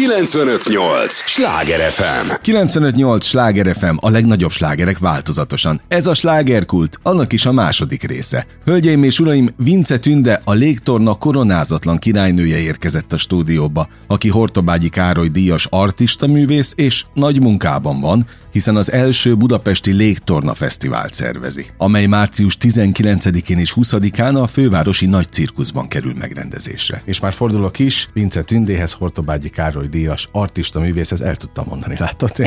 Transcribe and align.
958! 0.00 1.12
Sláger 1.12 1.90
FM! 1.90 2.30
958! 2.42 3.24
Sláger 3.24 3.76
FM, 3.76 3.94
a 3.96 4.10
legnagyobb 4.10 4.50
slágerek 4.50 4.98
változatosan. 4.98 5.80
Ez 5.88 6.06
a 6.06 6.14
slágerkult, 6.14 6.98
annak 7.02 7.32
is 7.32 7.46
a 7.46 7.52
második 7.52 8.02
része. 8.02 8.46
Hölgyeim 8.64 9.02
és 9.02 9.20
uraim, 9.20 9.48
Vince 9.56 9.98
Tünde, 9.98 10.40
a 10.44 10.52
légtorna 10.52 11.14
koronázatlan 11.14 11.98
királynője 11.98 12.58
érkezett 12.58 13.12
a 13.12 13.16
stúdióba, 13.16 13.88
aki 14.06 14.28
Hortobágyi 14.28 14.88
Károly 14.88 15.28
díjas 15.28 15.66
artista 15.70 16.26
művész 16.26 16.72
és 16.76 17.04
nagy 17.14 17.40
munkában 17.40 18.00
van, 18.00 18.26
hiszen 18.52 18.76
az 18.76 18.92
első 18.92 19.36
budapesti 19.36 19.92
Légtorna 19.92 20.54
Fesztivált 20.54 21.14
szervezi, 21.14 21.66
amely 21.76 22.06
március 22.06 22.56
19-én 22.60 23.58
és 23.58 23.74
20-án 23.76 24.42
a 24.42 24.46
fővárosi 24.46 25.06
nagy 25.06 25.32
cirkuszban 25.32 25.88
kerül 25.88 26.14
megrendezésre. 26.18 27.02
És 27.04 27.20
már 27.20 27.32
fordulok 27.32 27.78
is, 27.78 28.08
Vince 28.12 28.42
Tündéhez, 28.42 28.92
Hortobágyi 28.92 29.48
Károly 29.48 29.88
díjas 29.90 30.28
artista 30.32 30.80
művészhez 30.80 31.20
el 31.20 31.36
tudtam 31.36 31.64
mondani, 31.68 31.96
látod? 31.98 32.30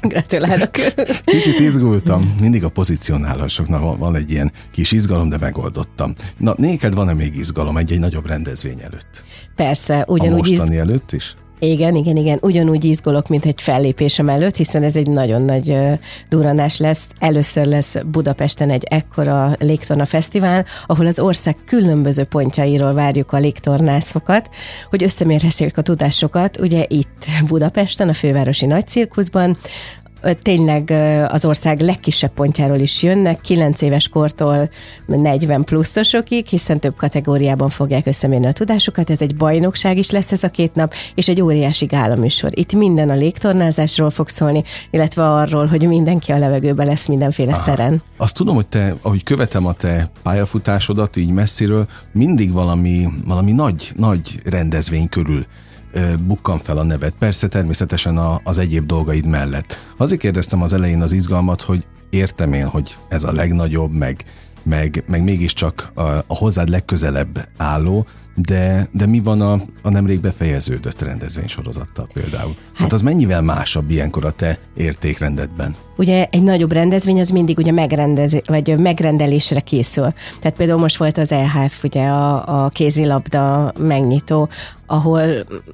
Gratulálok. 0.00 0.70
Kicsit 1.24 1.60
izgultam, 1.60 2.36
mindig 2.40 2.64
a 2.64 2.68
pozicionálásoknak 2.68 3.80
van, 3.80 3.98
van 3.98 4.16
egy 4.16 4.30
ilyen 4.30 4.52
kis 4.72 4.92
izgalom, 4.92 5.28
de 5.28 5.36
megoldottam. 5.40 6.14
Na, 6.38 6.54
néked 6.56 6.94
van-e 6.94 7.12
még 7.12 7.36
izgalom 7.36 7.76
egy-egy 7.76 7.98
nagyobb 7.98 8.26
rendezvény 8.26 8.80
előtt? 8.80 9.24
Persze, 9.56 10.04
ugyanúgy... 10.08 10.46
A 10.46 10.48
mostani 10.48 10.74
iz... 10.74 10.80
előtt 10.80 11.12
is? 11.12 11.36
Igen, 11.58 11.94
igen, 11.94 12.16
igen. 12.16 12.38
Ugyanúgy 12.42 12.84
izgulok, 12.84 13.28
mint 13.28 13.44
egy 13.44 13.60
fellépésem 13.60 14.28
előtt, 14.28 14.56
hiszen 14.56 14.82
ez 14.82 14.96
egy 14.96 15.06
nagyon 15.06 15.42
nagy 15.42 15.76
duranás 16.28 16.78
lesz. 16.78 17.08
Először 17.18 17.66
lesz 17.66 17.96
Budapesten 18.06 18.70
egy 18.70 18.84
ekkora 18.84 19.52
légtorna 19.58 20.04
fesztivál, 20.04 20.64
ahol 20.86 21.06
az 21.06 21.20
ország 21.20 21.56
különböző 21.66 22.24
pontjairól 22.24 22.92
várjuk 22.92 23.32
a 23.32 23.38
légtornászokat, 23.38 24.50
hogy 24.90 25.02
összemérhessék 25.02 25.78
a 25.78 25.82
tudásokat. 25.82 26.60
Ugye 26.60 26.84
itt 26.88 27.24
Budapesten, 27.48 28.08
a 28.08 28.14
fővárosi 28.14 28.66
nagycirkuszban, 28.66 29.58
tényleg 30.34 30.90
az 31.28 31.44
ország 31.44 31.80
legkisebb 31.80 32.30
pontjáról 32.30 32.78
is 32.78 33.02
jönnek, 33.02 33.40
9 33.40 33.82
éves 33.82 34.08
kortól 34.08 34.70
40 35.06 35.64
pluszosokig, 35.64 36.46
hiszen 36.46 36.80
több 36.80 36.96
kategóriában 36.96 37.68
fogják 37.68 38.06
összemérni 38.06 38.46
a 38.46 38.52
tudásukat. 38.52 39.10
Ez 39.10 39.20
egy 39.20 39.36
bajnokság 39.36 39.98
is 39.98 40.10
lesz 40.10 40.32
ez 40.32 40.42
a 40.42 40.48
két 40.48 40.74
nap, 40.74 40.94
és 41.14 41.28
egy 41.28 41.40
óriási 41.40 41.86
gálaműsor. 41.86 42.50
Itt 42.54 42.72
minden 42.72 43.10
a 43.10 43.14
légtornázásról 43.14 44.10
fog 44.10 44.28
szólni, 44.28 44.62
illetve 44.90 45.32
arról, 45.32 45.66
hogy 45.66 45.86
mindenki 45.86 46.32
a 46.32 46.38
levegőben 46.38 46.86
lesz 46.86 47.06
mindenféle 47.06 47.52
Aha. 47.52 47.62
szeren. 47.62 48.02
Azt 48.16 48.36
tudom, 48.36 48.54
hogy 48.54 48.66
te, 48.66 48.94
ahogy 49.02 49.22
követem 49.22 49.66
a 49.66 49.72
te 49.72 50.10
pályafutásodat 50.22 51.16
így 51.16 51.30
messziről, 51.30 51.86
mindig 52.12 52.52
valami, 52.52 53.08
valami 53.26 53.52
nagy, 53.52 53.92
nagy 53.96 54.40
rendezvény 54.44 55.08
körül 55.08 55.46
bukkan 56.20 56.58
fel 56.58 56.78
a 56.78 56.82
nevet. 56.82 57.14
Persze 57.18 57.48
természetesen 57.48 58.16
a, 58.16 58.40
az 58.44 58.58
egyéb 58.58 58.86
dolgaid 58.86 59.26
mellett. 59.26 59.92
Azért 59.96 60.20
kérdeztem 60.20 60.62
az 60.62 60.72
elején 60.72 61.02
az 61.02 61.12
izgalmat, 61.12 61.62
hogy 61.62 61.86
értem 62.10 62.52
én, 62.52 62.66
hogy 62.66 62.96
ez 63.08 63.24
a 63.24 63.32
legnagyobb, 63.32 63.92
meg, 63.92 64.24
meg, 64.62 65.04
meg 65.06 65.22
mégiscsak 65.22 65.90
a, 65.94 66.02
a 66.02 66.24
hozzád 66.26 66.68
legközelebb 66.68 67.48
álló, 67.56 68.06
de, 68.36 68.88
de 68.92 69.06
mi 69.06 69.20
van 69.20 69.40
a, 69.40 69.60
a 69.82 69.90
nemrég 69.90 70.20
befejeződött 70.20 71.02
rendezvénysorozattal 71.02 72.06
például? 72.12 72.54
Hát, 72.56 72.76
Tehát 72.76 72.92
az 72.92 73.02
mennyivel 73.02 73.42
másabb 73.42 73.90
ilyenkor 73.90 74.24
a 74.24 74.30
te 74.30 74.58
értékrendedben? 74.74 75.76
Ugye 75.96 76.26
egy 76.30 76.42
nagyobb 76.42 76.72
rendezvény 76.72 77.20
az 77.20 77.30
mindig 77.30 77.58
ugye 77.58 77.72
megrendez, 77.72 78.36
vagy 78.46 78.78
megrendelésre 78.78 79.60
készül. 79.60 80.12
Tehát 80.40 80.56
például 80.56 80.78
most 80.78 80.96
volt 80.96 81.18
az 81.18 81.32
EHF, 81.32 81.84
ugye 81.84 82.06
a, 82.06 82.64
a 82.64 82.68
kézilabda 82.68 83.72
megnyitó, 83.78 84.48
ahol 84.86 85.26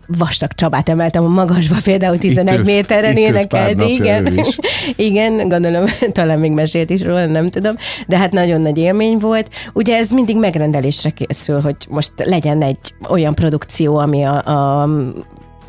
vastag 0.06 0.52
Csabát 0.52 0.88
emeltem 0.88 1.24
a 1.24 1.28
magasba, 1.28 1.76
például 1.84 2.18
11 2.18 2.58
itt 2.58 2.64
méteren 2.64 3.16
énekelt. 3.16 3.82
Igen. 3.88 4.38
igen, 4.96 5.48
gondolom, 5.48 5.84
talán 6.12 6.38
még 6.38 6.52
mesélt 6.52 6.90
is 6.90 7.02
róla, 7.02 7.26
nem 7.26 7.48
tudom, 7.48 7.74
de 8.06 8.18
hát 8.18 8.32
nagyon 8.32 8.60
nagy 8.60 8.78
élmény 8.78 9.18
volt. 9.18 9.48
Ugye 9.72 9.96
ez 9.96 10.10
mindig 10.10 10.36
megrendelésre 10.38 11.10
készül, 11.10 11.60
hogy 11.60 11.76
most 11.88 12.12
legyen 12.16 12.62
egy 12.62 12.94
olyan 13.08 13.34
produkció, 13.34 13.96
ami 13.96 14.22
a, 14.22 14.46
a 14.46 14.88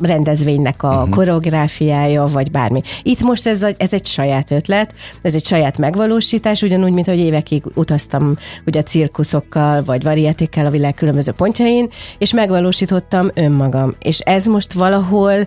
rendezvénynek 0.00 0.82
a 0.82 0.88
uh-huh. 0.88 1.08
koreográfiája, 1.08 2.24
vagy 2.24 2.50
bármi. 2.50 2.82
Itt 3.02 3.22
most 3.22 3.46
ez, 3.46 3.62
a, 3.62 3.68
ez 3.76 3.92
egy 3.92 4.06
saját 4.06 4.50
ötlet, 4.50 4.94
ez 5.22 5.34
egy 5.34 5.44
saját 5.44 5.78
megvalósítás, 5.78 6.62
ugyanúgy, 6.62 6.92
mint 6.92 7.06
hogy 7.06 7.18
évekig 7.18 7.62
utaztam 7.74 8.36
ugye 8.66 8.82
cirkuszokkal, 8.82 9.82
vagy 9.82 10.02
varietékkel 10.02 10.66
a 10.66 10.70
világ 10.70 10.94
különböző 10.94 11.32
pontjain, 11.32 11.88
és 12.18 12.32
megvalósítottam 12.32 13.30
önmagam. 13.34 13.94
És 13.98 14.18
ez 14.18 14.46
most 14.46 14.72
valahol 14.72 15.46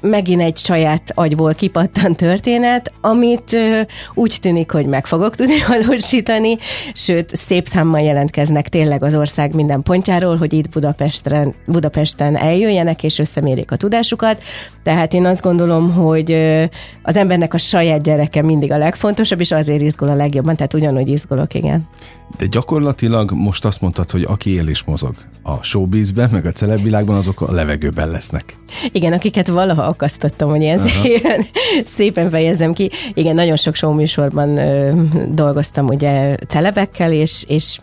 megint 0.00 0.40
egy 0.40 0.56
saját 0.56 1.12
agyból 1.14 1.54
kipattan 1.54 2.14
történet, 2.14 2.92
amit 3.00 3.56
úgy 4.14 4.38
tűnik, 4.40 4.70
hogy 4.70 4.86
meg 4.86 5.06
fogok 5.06 5.34
tudni 5.34 5.58
valósítani, 5.76 6.56
sőt, 6.92 7.36
szép 7.36 7.66
számmal 7.66 8.00
jelentkeznek 8.00 8.68
tényleg 8.68 9.02
az 9.02 9.14
ország 9.14 9.54
minden 9.54 9.82
pontjáról, 9.82 10.36
hogy 10.36 10.52
itt 10.52 10.68
Budapesten, 10.68 11.54
Budapesten 11.66 12.36
eljöjjenek, 12.36 13.02
és 13.02 13.18
összemérjék 13.18 13.70
a 13.70 13.76
tudásukat, 13.84 14.42
tehát 14.82 15.14
én 15.14 15.24
azt 15.24 15.42
gondolom, 15.42 15.92
hogy 15.92 16.32
az 17.02 17.16
embernek 17.16 17.54
a 17.54 17.58
saját 17.58 18.02
gyereke 18.02 18.42
mindig 18.42 18.72
a 18.72 18.78
legfontosabb, 18.78 19.40
és 19.40 19.50
azért 19.50 19.80
izgul 19.80 20.08
a 20.08 20.14
legjobban, 20.14 20.56
tehát 20.56 20.74
ugyanúgy 20.74 21.08
izgulok, 21.08 21.54
igen. 21.54 21.88
De 22.38 22.46
gyakorlatilag 22.46 23.30
most 23.32 23.64
azt 23.64 23.80
mondtad, 23.80 24.10
hogy 24.10 24.24
aki 24.28 24.54
él 24.54 24.68
és 24.68 24.84
mozog 24.84 25.14
a 25.42 25.62
showbizben, 25.62 26.28
meg 26.32 26.46
a 26.46 26.52
celebvilágban, 26.52 27.16
azok 27.16 27.40
a 27.40 27.52
levegőben 27.52 28.10
lesznek. 28.10 28.58
Igen, 28.92 29.12
akiket 29.12 29.48
valaha 29.48 29.82
akasztottam, 29.82 30.50
hogy 30.50 30.60
ilyen 30.60 30.78
szépen, 30.78 31.44
szépen 31.84 32.30
fejezem 32.30 32.72
ki. 32.72 32.90
Igen, 33.14 33.34
nagyon 33.34 33.56
sok 33.56 33.74
showműsorban 33.74 34.58
ö, 34.58 34.90
dolgoztam 35.28 35.86
ugye 35.86 36.36
celebekkel, 36.48 37.12
és, 37.12 37.44
és 37.48 37.78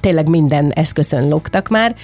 tényleg 0.00 0.28
minden 0.28 0.70
eszközön 0.70 1.28
lógtak 1.28 1.68
már, 1.68 1.94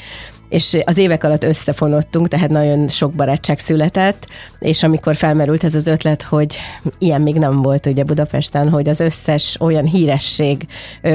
és 0.54 0.78
az 0.84 0.98
évek 0.98 1.24
alatt 1.24 1.44
összefonottunk, 1.44 2.28
tehát 2.28 2.50
nagyon 2.50 2.88
sok 2.88 3.12
barátság 3.12 3.58
született, 3.58 4.26
és 4.58 4.82
amikor 4.82 5.16
felmerült 5.16 5.64
ez 5.64 5.74
az 5.74 5.86
ötlet, 5.86 6.22
hogy 6.22 6.58
ilyen 6.98 7.20
még 7.20 7.34
nem 7.34 7.62
volt 7.62 7.86
ugye 7.86 8.04
Budapesten, 8.04 8.68
hogy 8.68 8.88
az 8.88 9.00
összes 9.00 9.56
olyan 9.60 9.84
híresség 9.84 10.66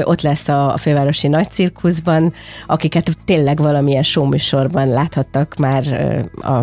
ott 0.02 0.20
lesz 0.20 0.48
a, 0.48 0.74
fővárosi 0.76 1.28
nagycirkuszban, 1.28 2.32
akiket 2.66 3.16
tényleg 3.24 3.58
valamilyen 3.58 4.02
showműsorban 4.02 4.88
láthattak 4.88 5.54
már 5.58 5.82
a 6.42 6.60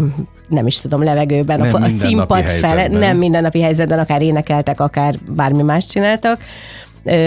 nem 0.47 0.67
is 0.67 0.79
tudom, 0.79 1.03
levegőben, 1.03 1.59
nem 1.59 1.73
a, 1.75 1.85
a 1.85 1.89
színpad 1.89 2.47
fele, 2.47 2.87
nem 2.87 3.17
mindennapi 3.17 3.61
helyzetben, 3.61 3.99
akár 3.99 4.21
énekeltek, 4.21 4.79
akár 4.79 5.15
bármi 5.35 5.61
más 5.61 5.85
csináltak, 5.85 6.43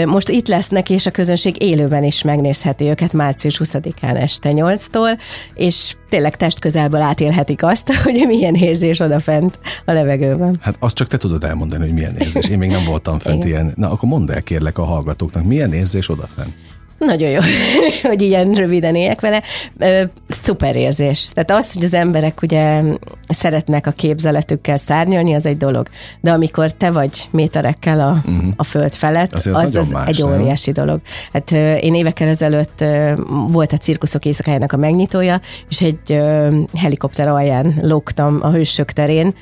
most 0.05 0.29
itt 0.29 0.47
lesznek, 0.47 0.89
és 0.89 1.05
a 1.05 1.11
közönség 1.11 1.61
élőben 1.61 2.03
is 2.03 2.21
megnézheti 2.21 2.85
őket 2.85 3.13
március 3.13 3.61
20-án 3.63 4.21
este 4.21 4.51
8-tól, 4.53 5.19
és 5.53 5.95
tényleg 6.09 6.35
test 6.35 6.59
közelből 6.59 7.01
átélhetik 7.01 7.63
azt, 7.63 7.93
hogy 8.03 8.23
milyen 8.27 8.55
érzés 8.55 8.99
odafent 8.99 9.59
a 9.85 9.91
levegőben. 9.91 10.57
Hát 10.61 10.75
azt 10.79 10.95
csak 10.95 11.07
te 11.07 11.17
tudod 11.17 11.43
elmondani, 11.43 11.83
hogy 11.83 11.93
milyen 11.93 12.15
érzés. 12.15 12.45
Én 12.45 12.57
még 12.57 12.69
nem 12.69 12.85
voltam 12.85 13.19
fent 13.19 13.45
ilyen. 13.51 13.73
Na, 13.75 13.91
akkor 13.91 14.09
mondd 14.09 14.31
el 14.31 14.43
kérlek 14.43 14.77
a 14.77 14.83
hallgatóknak, 14.83 15.43
milyen 15.43 15.73
érzés 15.73 16.09
odafent? 16.09 16.53
Nagyon 17.05 17.29
jó, 17.29 17.39
hogy 18.09 18.21
ilyen 18.21 18.53
röviden 18.53 18.95
éljek 18.95 19.21
vele. 19.21 19.41
Szuper 20.27 20.75
érzés. 20.75 21.29
Tehát 21.33 21.51
az, 21.51 21.73
hogy 21.73 21.83
az 21.83 21.93
emberek 21.93 22.41
ugye 22.41 22.81
szeretnek 23.27 23.87
a 23.87 23.91
képzeletükkel 23.91 24.77
szárnyalni, 24.77 25.33
az 25.33 25.45
egy 25.45 25.57
dolog. 25.57 25.87
De 26.21 26.31
amikor 26.31 26.71
te 26.71 26.91
vagy 26.91 27.29
méterekkel 27.31 27.99
a, 27.99 28.11
uh-huh. 28.11 28.53
a 28.55 28.63
föld 28.63 28.93
felett, 28.93 29.33
az, 29.33 29.47
az, 29.53 29.75
az 29.75 29.89
más, 29.89 30.07
egy 30.07 30.23
óriási 30.23 30.71
nem? 30.71 30.85
dolog. 30.85 31.01
Hát 31.33 31.51
én 31.81 31.95
évekkel 31.95 32.27
ezelőtt 32.27 32.83
volt 33.47 33.73
a 33.73 33.77
cirkuszok 33.77 34.25
éjszakájának 34.25 34.71
a 34.71 34.77
megnyitója, 34.77 35.41
és 35.69 35.81
egy 35.81 36.21
helikopter 36.75 37.27
alján 37.27 37.79
lógtam 37.81 38.39
a 38.41 38.49
hősök 38.49 38.91
terén, 38.91 39.33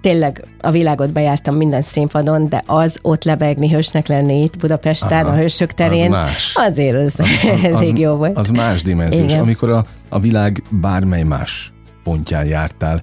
tényleg 0.00 0.46
a 0.60 0.70
világot 0.70 1.12
bejártam 1.12 1.56
minden 1.56 1.82
színpadon, 1.82 2.48
de 2.48 2.62
az 2.66 2.98
ott 3.02 3.24
lebegni, 3.24 3.70
hősnek 3.70 4.06
lenni 4.06 4.42
itt 4.42 4.58
Budapesten, 4.58 5.24
Aha, 5.24 5.34
a 5.34 5.36
hősök 5.36 5.72
terén, 5.72 6.04
az 6.04 6.10
más. 6.10 6.52
azért 6.54 6.96
az, 6.96 7.14
az, 7.20 7.26
az 7.42 7.64
elég 7.64 7.92
az, 7.92 7.98
jó 7.98 8.14
volt. 8.14 8.36
Az 8.36 8.48
más 8.50 8.82
dimenziós. 8.82 9.30
Igen. 9.30 9.42
Amikor 9.42 9.70
a, 9.70 9.86
a 10.08 10.18
világ 10.18 10.62
bármely 10.70 11.22
más 11.22 11.72
pontján 12.02 12.46
jártál, 12.46 13.02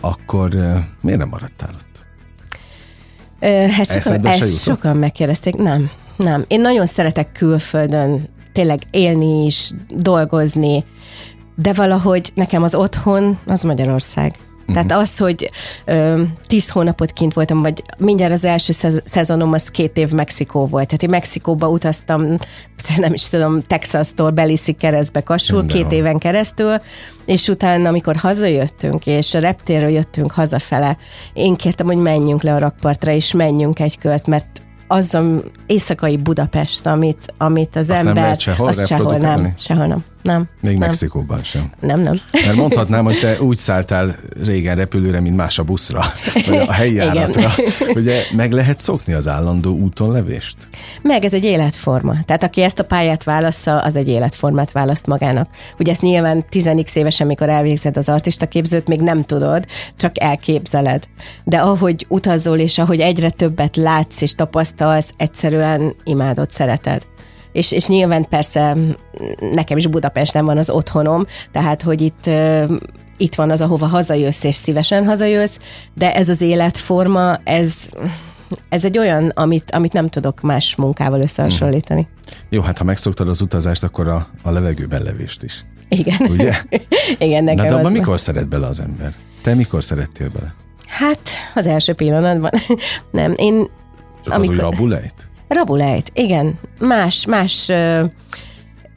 akkor 0.00 0.54
uh, 0.54 0.76
miért 1.00 1.18
nem 1.18 1.28
maradtál 1.28 1.70
ott? 1.74 2.04
Uh, 3.40 3.78
ezt 3.80 4.02
sokan, 4.02 4.26
ezt 4.26 4.62
sokan 4.62 4.96
megkérdezték. 4.96 5.56
Nem, 5.56 5.90
nem. 6.16 6.44
Én 6.48 6.60
nagyon 6.60 6.86
szeretek 6.86 7.32
külföldön 7.32 8.28
tényleg 8.52 8.82
élni 8.90 9.44
is, 9.44 9.70
dolgozni, 9.88 10.84
de 11.56 11.72
valahogy 11.72 12.32
nekem 12.34 12.62
az 12.62 12.74
otthon 12.74 13.38
az 13.46 13.62
Magyarország. 13.62 14.34
Uh-huh. 14.72 14.86
Tehát 14.86 15.02
az, 15.02 15.18
hogy 15.18 15.50
ö, 15.84 16.22
tíz 16.46 16.70
hónapot 16.70 17.12
kint 17.12 17.34
voltam, 17.34 17.62
vagy 17.62 17.82
mindjárt 17.98 18.32
az 18.32 18.44
első 18.44 18.72
szezonom 19.04 19.52
az 19.52 19.68
két 19.68 19.96
év 19.96 20.10
Mexikó 20.10 20.66
volt. 20.66 20.86
Tehát 20.86 21.02
én 21.02 21.10
Mexikóba 21.10 21.68
utaztam, 21.68 22.22
nem 22.96 23.12
is 23.12 23.22
tudom, 23.22 23.62
Texas-tól 23.62 24.30
Beliszi 24.30 24.72
keresztbe 24.72 25.20
kasul, 25.20 25.66
két 25.66 25.92
éven 25.92 26.18
keresztül, 26.18 26.74
és 27.24 27.48
utána, 27.48 27.88
amikor 27.88 28.16
hazajöttünk, 28.16 29.06
és 29.06 29.34
a 29.34 29.38
reptérről 29.38 29.90
jöttünk 29.90 30.32
hazafele, 30.32 30.96
én 31.32 31.56
kértem, 31.56 31.86
hogy 31.86 31.96
menjünk 31.96 32.42
le 32.42 32.54
a 32.54 32.58
rakpartra, 32.58 33.12
és 33.12 33.32
menjünk 33.32 33.78
egy 33.78 33.98
kört, 33.98 34.26
mert 34.26 34.62
az 34.92 35.14
a 35.14 35.22
éjszakai 35.66 36.16
Budapest, 36.16 36.86
amit, 36.86 37.34
amit 37.38 37.76
az 37.76 37.90
Azt 37.90 37.98
ember... 37.98 38.14
Nem 38.14 38.22
lehet 38.22 38.40
sehol 38.40 38.68
az 38.68 38.86
sehol 38.86 39.16
nem, 39.16 39.52
sehol 39.56 39.86
nem. 39.86 40.04
Nem. 40.22 40.48
Még 40.60 40.78
nem. 40.78 40.88
Mexikóban 40.88 41.44
sem. 41.44 41.70
Nem, 41.80 42.00
nem. 42.00 42.20
Mert 42.32 42.56
mondhatnám, 42.56 43.04
hogy 43.04 43.18
te 43.18 43.40
úgy 43.40 43.56
szálltál 43.56 44.16
régen 44.44 44.76
repülőre, 44.76 45.20
mint 45.20 45.36
más 45.36 45.58
a 45.58 45.62
buszra, 45.62 46.04
vagy 46.46 46.56
a 46.56 46.72
helyi 46.72 46.94
járatra. 46.94 47.50
Ugye 47.94 48.20
meg 48.36 48.52
lehet 48.52 48.80
szokni 48.80 49.12
az 49.12 49.28
állandó 49.28 49.76
úton 49.76 50.12
levést? 50.12 50.56
Meg, 51.02 51.24
ez 51.24 51.34
egy 51.34 51.44
életforma. 51.44 52.24
Tehát 52.24 52.42
aki 52.42 52.62
ezt 52.62 52.78
a 52.78 52.84
pályát 52.84 53.24
válassza, 53.24 53.78
az 53.78 53.96
egy 53.96 54.08
életformát 54.08 54.72
választ 54.72 55.06
magának. 55.06 55.48
Ugye 55.78 55.92
ezt 55.92 56.02
nyilván 56.02 56.46
10 56.48 56.68
évesen, 56.94 57.26
mikor 57.26 57.48
elvégzed 57.48 57.96
az 57.96 58.08
artista 58.08 58.46
képzőt, 58.46 58.88
még 58.88 59.00
nem 59.00 59.22
tudod, 59.22 59.66
csak 59.96 60.20
elképzeled. 60.20 61.04
De 61.44 61.56
ahogy 61.58 62.06
utazol, 62.08 62.58
és 62.58 62.78
ahogy 62.78 63.00
egyre 63.00 63.30
többet 63.30 63.76
látsz 63.76 64.20
és 64.20 64.34
tapasztalsz, 64.34 65.12
egyszerűen 65.16 65.94
imádod, 66.04 66.50
szereted 66.50 67.02
és, 67.52 67.72
és 67.72 67.86
nyilván 67.86 68.28
persze 68.28 68.76
nekem 69.40 69.76
is 69.76 69.86
Budapesten 69.86 70.44
van 70.44 70.58
az 70.58 70.70
otthonom, 70.70 71.26
tehát 71.52 71.82
hogy 71.82 72.00
itt 72.00 72.30
itt 73.16 73.34
van 73.34 73.50
az, 73.50 73.60
ahova 73.60 73.86
hazajössz, 73.86 74.44
és 74.44 74.54
szívesen 74.54 75.04
hazajössz, 75.04 75.56
de 75.94 76.14
ez 76.14 76.28
az 76.28 76.40
életforma, 76.40 77.36
ez, 77.44 77.74
ez 78.68 78.84
egy 78.84 78.98
olyan, 78.98 79.28
amit, 79.28 79.70
amit 79.70 79.92
nem 79.92 80.08
tudok 80.08 80.40
más 80.40 80.74
munkával 80.76 81.20
összehasonlítani. 81.20 82.08
Hmm. 82.24 82.36
Jó, 82.48 82.60
hát 82.60 82.78
ha 82.78 82.84
megszoktad 82.84 83.28
az 83.28 83.40
utazást, 83.40 83.82
akkor 83.82 84.08
a, 84.08 84.26
a 84.42 84.50
levegőben 84.50 85.02
levést 85.02 85.42
is. 85.42 85.64
Igen. 85.88 86.16
Ugye? 86.30 86.56
Igen, 87.18 87.44
nekem 87.44 87.64
Na, 87.64 87.70
de 87.70 87.74
abban 87.74 87.84
az 87.84 87.92
mikor 87.92 88.06
van. 88.06 88.16
szeret 88.16 88.48
bele 88.48 88.66
az 88.66 88.80
ember? 88.80 89.14
Te 89.42 89.54
mikor 89.54 89.84
szerettél 89.84 90.28
bele? 90.28 90.54
Hát, 90.86 91.20
az 91.54 91.66
első 91.66 91.92
pillanatban. 91.92 92.50
nem, 93.10 93.34
én... 93.36 93.68
Csak 94.24 94.34
amikor... 94.34 94.40
az 94.40 94.48
úgy 94.48 94.56
rabulejt? 94.58 95.30
Rabulejt, 95.52 96.10
igen. 96.14 96.58
Más, 96.78 97.26
más 97.26 97.70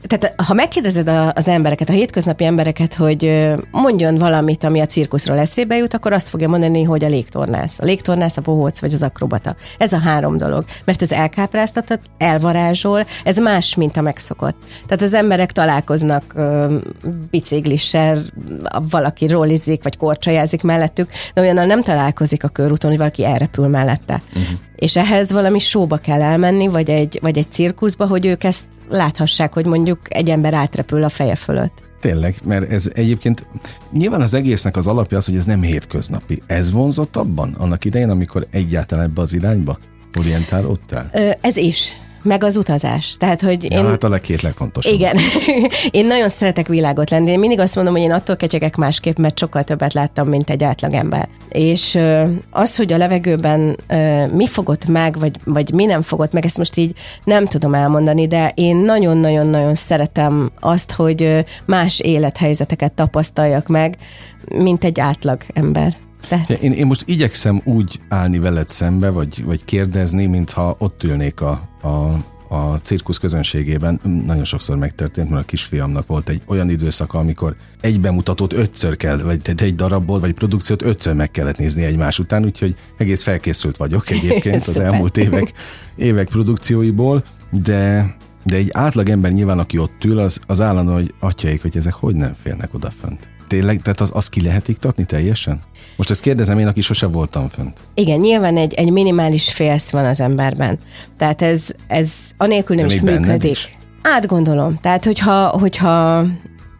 tehát 0.06 0.34
ha 0.46 0.54
megkérdezed 0.54 1.08
az 1.34 1.48
embereket, 1.48 1.88
a 1.88 1.92
hétköznapi 1.92 2.44
embereket, 2.44 2.94
hogy 2.94 3.52
mondjon 3.70 4.16
valamit, 4.16 4.64
ami 4.64 4.80
a 4.80 4.86
cirkuszról 4.86 5.38
eszébe 5.38 5.76
jut, 5.76 5.94
akkor 5.94 6.12
azt 6.12 6.28
fogja 6.28 6.48
mondani, 6.48 6.82
hogy 6.82 7.04
a 7.04 7.08
légtornász. 7.08 7.78
A 7.78 7.84
légtornász, 7.84 8.36
a 8.36 8.40
bohóc 8.40 8.80
vagy 8.80 8.94
az 8.94 9.02
akrobata. 9.02 9.56
Ez 9.78 9.92
a 9.92 9.98
három 9.98 10.36
dolog. 10.36 10.64
Mert 10.84 11.02
ez 11.02 11.12
elkápráztatott, 11.12 12.02
elvarázsol, 12.18 13.06
ez 13.24 13.36
más, 13.36 13.74
mint 13.74 13.96
a 13.96 14.00
megszokott. 14.00 14.56
Tehát 14.86 15.02
az 15.02 15.14
emberek 15.14 15.52
találkoznak 15.52 16.34
biciklissel, 17.30 18.22
valaki 18.90 19.26
rollizik, 19.26 19.82
vagy 19.82 19.96
korcsajázik 19.96 20.62
mellettük, 20.62 21.10
de 21.34 21.40
olyannal 21.40 21.66
nem 21.66 21.82
találkozik 21.82 22.44
a 22.44 22.48
körúton, 22.48 22.90
hogy 22.90 22.98
valaki 22.98 23.24
elrepül 23.24 23.66
mellette. 23.66 24.22
Uh-huh. 24.28 24.58
És 24.76 24.96
ehhez 24.96 25.32
valami 25.32 25.58
sóba 25.58 25.96
kell 25.96 26.22
elmenni, 26.22 26.68
vagy 26.68 26.90
egy, 26.90 27.18
vagy 27.22 27.38
egy 27.38 27.50
cirkuszba, 27.50 28.06
hogy 28.06 28.26
ők 28.26 28.44
ezt 28.44 28.64
láthassák, 28.88 29.52
hogy 29.52 29.66
mondjuk 29.66 29.98
egy 30.08 30.28
ember 30.28 30.54
átrepül 30.54 31.04
a 31.04 31.08
feje 31.08 31.34
fölött. 31.34 31.82
Tényleg, 32.00 32.34
mert 32.44 32.70
ez 32.70 32.90
egyébként 32.94 33.46
nyilván 33.92 34.20
az 34.20 34.34
egésznek 34.34 34.76
az 34.76 34.86
alapja 34.86 35.16
az, 35.16 35.26
hogy 35.26 35.36
ez 35.36 35.44
nem 35.44 35.62
hétköznapi. 35.62 36.42
Ez 36.46 36.70
vonzott 36.70 37.16
abban, 37.16 37.54
annak 37.58 37.84
idején, 37.84 38.10
amikor 38.10 38.46
egyáltalán 38.50 39.04
ebbe 39.04 39.20
az 39.20 39.34
irányba 39.34 39.78
orientálódtál? 40.18 41.10
Ez 41.40 41.56
is 41.56 41.92
meg 42.22 42.44
az 42.44 42.56
utazás. 42.56 43.16
Tehát, 43.18 43.40
hogy 43.40 43.70
ja, 43.70 43.78
én... 43.78 43.86
hát 43.86 44.04
a 44.04 44.08
legkét 44.08 44.42
legfontosabb. 44.42 44.92
Igen. 44.92 45.16
én 45.90 46.06
nagyon 46.06 46.28
szeretek 46.28 46.68
világot 46.68 47.10
lenni. 47.10 47.30
Én 47.30 47.38
mindig 47.38 47.60
azt 47.60 47.74
mondom, 47.74 47.94
hogy 47.94 48.02
én 48.02 48.12
attól 48.12 48.36
kecsegek 48.36 48.76
másképp, 48.76 49.16
mert 49.16 49.38
sokkal 49.38 49.62
többet 49.62 49.92
láttam, 49.92 50.28
mint 50.28 50.50
egy 50.50 50.64
átlagember. 50.64 51.28
És 51.48 51.98
az, 52.50 52.76
hogy 52.76 52.92
a 52.92 52.96
levegőben 52.96 53.76
mi 54.32 54.46
fogott 54.46 54.86
meg, 54.86 55.18
vagy, 55.18 55.36
vagy 55.44 55.72
mi 55.74 55.84
nem 55.84 56.02
fogott 56.02 56.32
meg, 56.32 56.44
ezt 56.44 56.58
most 56.58 56.76
így 56.76 56.92
nem 57.24 57.46
tudom 57.46 57.74
elmondani, 57.74 58.26
de 58.26 58.52
én 58.54 58.76
nagyon-nagyon-nagyon 58.76 59.74
szeretem 59.74 60.50
azt, 60.60 60.92
hogy 60.92 61.44
más 61.64 62.00
élethelyzeteket 62.00 62.92
tapasztaljak 62.92 63.66
meg, 63.66 63.96
mint 64.48 64.84
egy 64.84 65.00
átlag 65.00 65.42
ember. 65.54 66.05
De. 66.28 66.56
Én, 66.60 66.72
én 66.72 66.86
most 66.86 67.02
igyekszem 67.06 67.60
úgy 67.64 68.00
állni 68.08 68.38
veled 68.38 68.68
szembe, 68.68 69.10
vagy, 69.10 69.44
vagy 69.44 69.64
kérdezni, 69.64 70.26
mintha 70.26 70.76
ott 70.78 71.02
ülnék 71.02 71.40
a, 71.40 71.50
a 71.82 72.24
a 72.48 72.78
cirkusz 72.82 73.18
közönségében 73.18 74.00
nagyon 74.26 74.44
sokszor 74.44 74.76
megtörtént, 74.76 75.30
mert 75.30 75.42
a 75.42 75.44
kisfiamnak 75.44 76.06
volt 76.06 76.28
egy 76.28 76.42
olyan 76.46 76.70
időszaka, 76.70 77.18
amikor 77.18 77.56
egy 77.80 78.00
bemutatót 78.00 78.52
ötször 78.52 78.96
kell, 78.96 79.22
vagy 79.22 79.40
egy 79.56 79.74
darabból, 79.74 80.20
vagy 80.20 80.32
produkciót 80.32 80.82
ötször 80.82 81.14
meg 81.14 81.30
kellett 81.30 81.58
nézni 81.58 81.84
egymás 81.84 82.18
után, 82.18 82.44
úgyhogy 82.44 82.74
egész 82.96 83.22
felkészült 83.22 83.76
vagyok 83.76 84.10
egyébként 84.10 84.66
az 84.68 84.78
elmúlt 84.78 85.16
évek, 85.16 85.52
évek 85.96 86.28
produkcióiból, 86.28 87.24
de 87.50 88.14
de 88.44 88.56
egy 88.56 88.68
átlag 88.72 89.08
ember 89.08 89.32
nyilván, 89.32 89.58
aki 89.58 89.78
ott 89.78 90.04
ül, 90.04 90.18
az, 90.18 90.40
az 90.46 90.60
állandó, 90.60 90.92
hogy 90.92 91.14
atyaik, 91.20 91.62
hogy 91.62 91.76
ezek 91.76 91.92
hogy 91.92 92.16
nem 92.16 92.34
félnek 92.42 92.74
odafönt. 92.74 93.28
Tényleg, 93.48 93.82
tehát 93.82 94.00
az, 94.00 94.10
az 94.14 94.28
ki 94.28 94.42
lehet 94.42 94.68
iktatni 94.68 95.04
teljesen? 95.04 95.62
Most 95.96 96.10
ezt 96.10 96.20
kérdezem 96.20 96.58
én, 96.58 96.66
aki 96.66 96.80
sose 96.80 97.06
voltam 97.06 97.48
fönt. 97.48 97.80
Igen, 97.94 98.18
nyilván 98.20 98.56
egy, 98.56 98.74
egy 98.74 98.90
minimális 98.90 99.52
félsz 99.52 99.90
van 99.90 100.04
az 100.04 100.20
emberben. 100.20 100.78
Tehát 101.18 101.42
ez, 101.42 101.66
ez 101.86 102.10
anélkül 102.36 102.76
nem 102.76 102.86
De 102.86 102.94
is 102.94 103.00
működik. 103.00 103.50
Is? 103.50 103.78
Átgondolom. 104.02 104.78
Tehát, 104.80 105.04
hogyha, 105.04 105.48
hogyha 105.48 106.24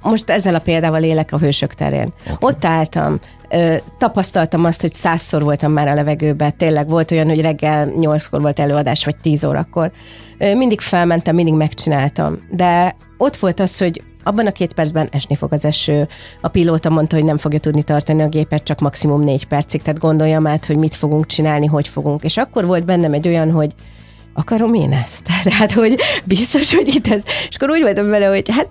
most 0.02 0.30
ezzel 0.30 0.54
a 0.54 0.58
példával 0.58 1.02
élek 1.02 1.32
a 1.32 1.38
hősök 1.38 1.74
terén. 1.74 2.12
Okay. 2.22 2.36
Ott 2.40 2.64
álltam, 2.64 3.20
ö, 3.50 3.76
tapasztaltam 3.98 4.64
azt, 4.64 4.80
hogy 4.80 4.94
százszor 4.94 5.42
voltam 5.42 5.72
már 5.72 5.88
a 5.88 5.94
levegőben, 5.94 6.56
tényleg 6.56 6.88
volt 6.88 7.10
olyan, 7.10 7.28
hogy 7.28 7.40
reggel 7.40 7.84
nyolckor 7.84 8.40
volt 8.40 8.58
előadás, 8.58 9.04
vagy 9.04 9.16
tíz 9.16 9.44
órakor. 9.44 9.92
Ö, 10.38 10.54
mindig 10.54 10.80
felmentem, 10.80 11.34
mindig 11.34 11.54
megcsináltam. 11.54 12.38
De 12.50 12.96
ott 13.18 13.36
volt 13.36 13.60
az, 13.60 13.78
hogy 13.78 14.02
abban 14.26 14.46
a 14.46 14.52
két 14.52 14.74
percben 14.74 15.08
esni 15.10 15.34
fog 15.34 15.52
az 15.52 15.64
eső. 15.64 16.08
A 16.40 16.48
pilóta 16.48 16.90
mondta, 16.90 17.16
hogy 17.16 17.24
nem 17.24 17.38
fogja 17.38 17.58
tudni 17.58 17.82
tartani 17.82 18.22
a 18.22 18.28
gépet 18.28 18.62
csak 18.62 18.80
maximum 18.80 19.22
négy 19.22 19.46
percig, 19.46 19.82
tehát 19.82 20.00
gondoljam 20.00 20.46
át, 20.46 20.66
hogy 20.66 20.76
mit 20.76 20.94
fogunk 20.94 21.26
csinálni, 21.26 21.66
hogy 21.66 21.88
fogunk. 21.88 22.24
És 22.24 22.36
akkor 22.36 22.66
volt 22.66 22.84
bennem 22.84 23.12
egy 23.12 23.28
olyan, 23.28 23.50
hogy 23.50 23.74
akarom 24.34 24.74
én 24.74 24.92
ezt? 24.92 25.22
Tehát, 25.44 25.72
hogy 25.72 26.00
biztos, 26.24 26.74
hogy 26.74 26.94
itt 26.94 27.06
ez. 27.06 27.22
És 27.48 27.56
akkor 27.56 27.70
úgy 27.70 27.82
voltam 27.82 28.08
vele, 28.08 28.26
hogy 28.26 28.48
hát 28.50 28.68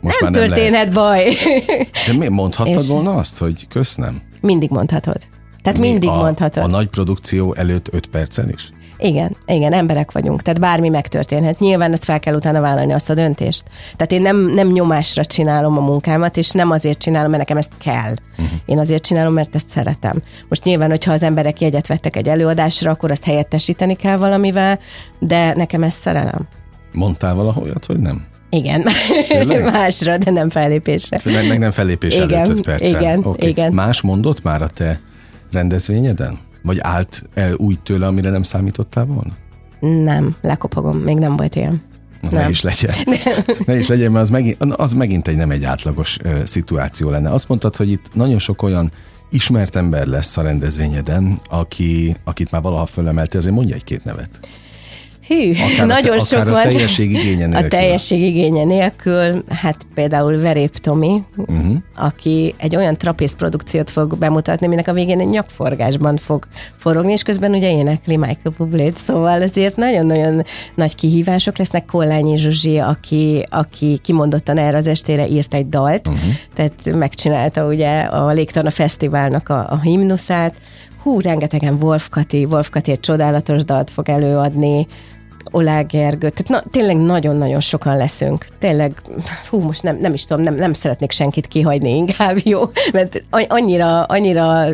Most 0.00 0.20
nem, 0.20 0.30
nem 0.30 0.42
történhet 0.42 0.72
lehet. 0.72 0.92
baj. 0.92 1.34
De 2.06 2.12
miért 2.12 2.32
mondhattad 2.32 2.82
És 2.82 2.88
volna 2.88 3.14
azt, 3.14 3.38
hogy 3.38 3.68
köszönöm? 3.68 4.22
Mindig 4.40 4.70
mondhatod. 4.70 5.18
Tehát 5.62 5.78
Mi 5.78 5.90
mindig 5.90 6.08
a, 6.08 6.16
mondhatod. 6.16 6.62
A 6.62 6.66
nagy 6.66 6.88
produkció 6.88 7.54
előtt 7.54 7.88
öt 7.92 8.06
percen 8.06 8.48
is? 8.48 8.70
Igen, 9.00 9.36
igen, 9.46 9.72
emberek 9.72 10.12
vagyunk, 10.12 10.42
tehát 10.42 10.60
bármi 10.60 10.88
megtörténhet. 10.88 11.58
Nyilván 11.58 11.92
ezt 11.92 12.04
fel 12.04 12.20
kell 12.20 12.34
utána 12.34 12.60
vállalni 12.60 12.92
azt 12.92 13.10
a 13.10 13.14
döntést. 13.14 13.64
Tehát 13.96 14.12
én 14.12 14.20
nem, 14.20 14.36
nem 14.36 14.68
nyomásra 14.68 15.24
csinálom 15.24 15.78
a 15.78 15.80
munkámat, 15.80 16.36
és 16.36 16.50
nem 16.50 16.70
azért 16.70 16.98
csinálom, 16.98 17.30
mert 17.30 17.42
nekem 17.42 17.56
ezt 17.56 17.72
kell. 17.78 18.14
Uh-huh. 18.30 18.58
Én 18.66 18.78
azért 18.78 19.04
csinálom, 19.04 19.32
mert 19.32 19.54
ezt 19.54 19.68
szeretem. 19.68 20.22
Most 20.48 20.64
nyilván, 20.64 20.90
hogyha 20.90 21.12
az 21.12 21.22
emberek 21.22 21.60
jegyet 21.60 21.86
vettek 21.86 22.16
egy 22.16 22.28
előadásra, 22.28 22.90
akkor 22.90 23.10
azt 23.10 23.24
helyettesíteni 23.24 23.94
kell 23.94 24.16
valamivel, 24.16 24.78
de 25.18 25.54
nekem 25.54 25.82
ez 25.82 25.94
szerelem. 25.94 26.48
Mondtál 26.92 27.34
valahol 27.34 27.62
olyat, 27.62 27.84
hogy 27.84 28.00
nem? 28.00 28.26
Igen, 28.50 28.84
másra, 29.72 30.16
de 30.16 30.30
nem 30.30 30.50
fellépésre. 30.50 31.20
Meg, 31.24 31.48
meg 31.48 31.58
nem 31.58 31.70
fellépés 31.70 32.14
igen, 32.14 32.32
előtt 32.32 32.58
5 32.58 32.64
perccel. 32.64 32.88
Igen, 32.88 33.18
okay. 33.24 33.48
igen. 33.48 33.72
Más 33.72 34.00
mondott 34.00 34.42
már 34.42 34.62
a 34.62 34.68
te 34.68 35.00
rendezvényeden? 35.52 36.38
Vagy 36.62 36.78
állt 36.80 37.22
el 37.34 37.54
úgy 37.54 37.80
tőle, 37.80 38.06
amire 38.06 38.30
nem 38.30 38.42
számítottál 38.42 39.04
volna? 39.04 39.32
Nem, 40.04 40.36
lekopogom, 40.40 40.98
még 40.98 41.16
nem 41.16 41.36
volt 41.36 41.54
ilyen. 41.54 41.82
Na, 42.20 42.30
nem. 42.30 42.42
Ne 42.42 42.48
is 42.48 42.62
legyen. 42.62 42.94
ne 43.66 43.78
is 43.78 43.86
legyen, 43.86 44.10
mert 44.10 44.24
az 44.24 44.30
megint, 44.30 44.62
az 44.62 44.92
megint 44.92 45.28
egy 45.28 45.36
nem 45.36 45.50
egy 45.50 45.64
átlagos 45.64 46.16
uh, 46.24 46.42
szituáció 46.44 47.10
lenne. 47.10 47.30
Azt 47.30 47.48
mondtad, 47.48 47.76
hogy 47.76 47.90
itt 47.90 48.14
nagyon 48.14 48.38
sok 48.38 48.62
olyan 48.62 48.92
ismert 49.30 49.76
ember 49.76 50.06
lesz 50.06 50.36
a 50.36 50.42
rendezvényeden, 50.42 51.38
aki, 51.48 52.16
akit 52.24 52.50
már 52.50 52.62
valaha 52.62 52.86
fölemelti, 52.86 53.36
azért 53.36 53.54
mondja 53.54 53.74
egy-két 53.74 54.04
nevet. 54.04 54.40
Hű, 55.30 55.52
Akár 55.72 55.86
nagyon 55.86 56.18
a, 56.18 56.20
sok 56.20 56.44
van. 56.44 56.54
a 56.54 56.62
teljesség 56.62 57.10
igénye 57.10 57.46
nélkül. 57.46 57.66
A 57.66 57.68
teljesség 57.68 58.22
igénye 58.22 58.64
nélkül, 58.64 59.42
hát 59.48 59.76
például 59.94 60.40
Verép 60.40 60.76
Tomi, 60.76 61.22
uh-huh. 61.36 61.76
aki 61.96 62.54
egy 62.56 62.76
olyan 62.76 62.96
trapéz 62.96 63.36
produkciót 63.36 63.90
fog 63.90 64.18
bemutatni, 64.18 64.66
aminek 64.66 64.88
a 64.88 64.92
végén 64.92 65.20
egy 65.20 65.28
nyakforgásban 65.28 66.16
fog 66.16 66.46
forogni, 66.76 67.12
és 67.12 67.22
közben 67.22 67.52
ugye 67.52 67.70
énekli 67.70 68.16
Michael 68.16 68.54
Bublé-t, 68.56 68.96
szóval 68.96 69.42
ezért 69.42 69.76
nagyon-nagyon 69.76 70.44
nagy 70.74 70.94
kihívások 70.94 71.58
lesznek. 71.58 71.84
Kollányi 71.84 72.36
Zsuzsi, 72.36 72.78
aki, 72.78 73.46
aki 73.50 73.98
kimondottan 74.02 74.58
erre 74.58 74.76
az 74.76 74.86
estére 74.86 75.26
írt 75.26 75.54
egy 75.54 75.68
dalt, 75.68 76.08
uh-huh. 76.08 76.22
tehát 76.54 76.94
megcsinálta 76.98 77.66
ugye 77.66 78.00
a 78.00 78.30
Légtorna 78.30 78.70
Fesztiválnak 78.70 79.48
a, 79.48 79.66
a 79.70 79.80
himnuszát, 79.80 80.54
hú, 81.02 81.20
rengetegen 81.20 81.78
Wolf 81.80 82.08
Kati, 82.08 82.44
Wolf 82.44 82.70
Kati 82.70 82.90
egy 82.90 83.00
csodálatos 83.00 83.64
dalt 83.64 83.90
fog 83.90 84.08
előadni, 84.08 84.86
Olá 85.50 85.80
Gergő, 85.80 86.30
tehát 86.30 86.48
na, 86.48 86.70
tényleg 86.70 86.96
nagyon-nagyon 86.96 87.60
sokan 87.60 87.96
leszünk. 87.96 88.44
Tényleg, 88.58 89.02
hú, 89.50 89.60
most 89.60 89.82
nem, 89.82 89.96
nem 90.00 90.12
is 90.12 90.24
tudom, 90.26 90.42
nem, 90.42 90.54
nem 90.54 90.72
szeretnék 90.72 91.10
senkit 91.10 91.46
kihagyni 91.46 91.96
inkább, 91.96 92.36
jó? 92.52 92.60
Mert 92.92 93.24
annyira, 93.48 94.02
annyira 94.02 94.66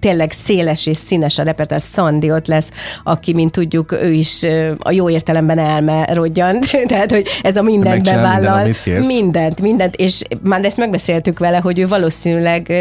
tényleg 0.00 0.32
széles 0.32 0.86
és 0.86 0.96
színes 0.96 1.38
a 1.38 1.42
repertoár. 1.42 1.80
Szandi 1.80 2.30
ott 2.30 2.46
lesz, 2.46 2.70
aki, 3.04 3.32
mint 3.32 3.52
tudjuk, 3.52 3.92
ő 3.92 4.12
is 4.12 4.42
a 4.78 4.90
jó 4.90 5.10
értelemben 5.10 5.58
elmerodjant, 5.58 6.70
tehát, 6.88 7.10
hogy 7.10 7.26
ez 7.42 7.56
a 7.56 7.62
mindent 7.62 7.94
minden, 7.94 8.14
bevállal. 8.14 8.70
kérsz. 8.84 9.06
mindent, 9.06 9.60
mindent, 9.60 9.96
és 9.96 10.22
már 10.42 10.64
ezt 10.64 10.76
megbeszéltük 10.76 11.38
vele, 11.38 11.58
hogy 11.58 11.78
ő 11.78 11.88
valószínűleg 11.88 12.72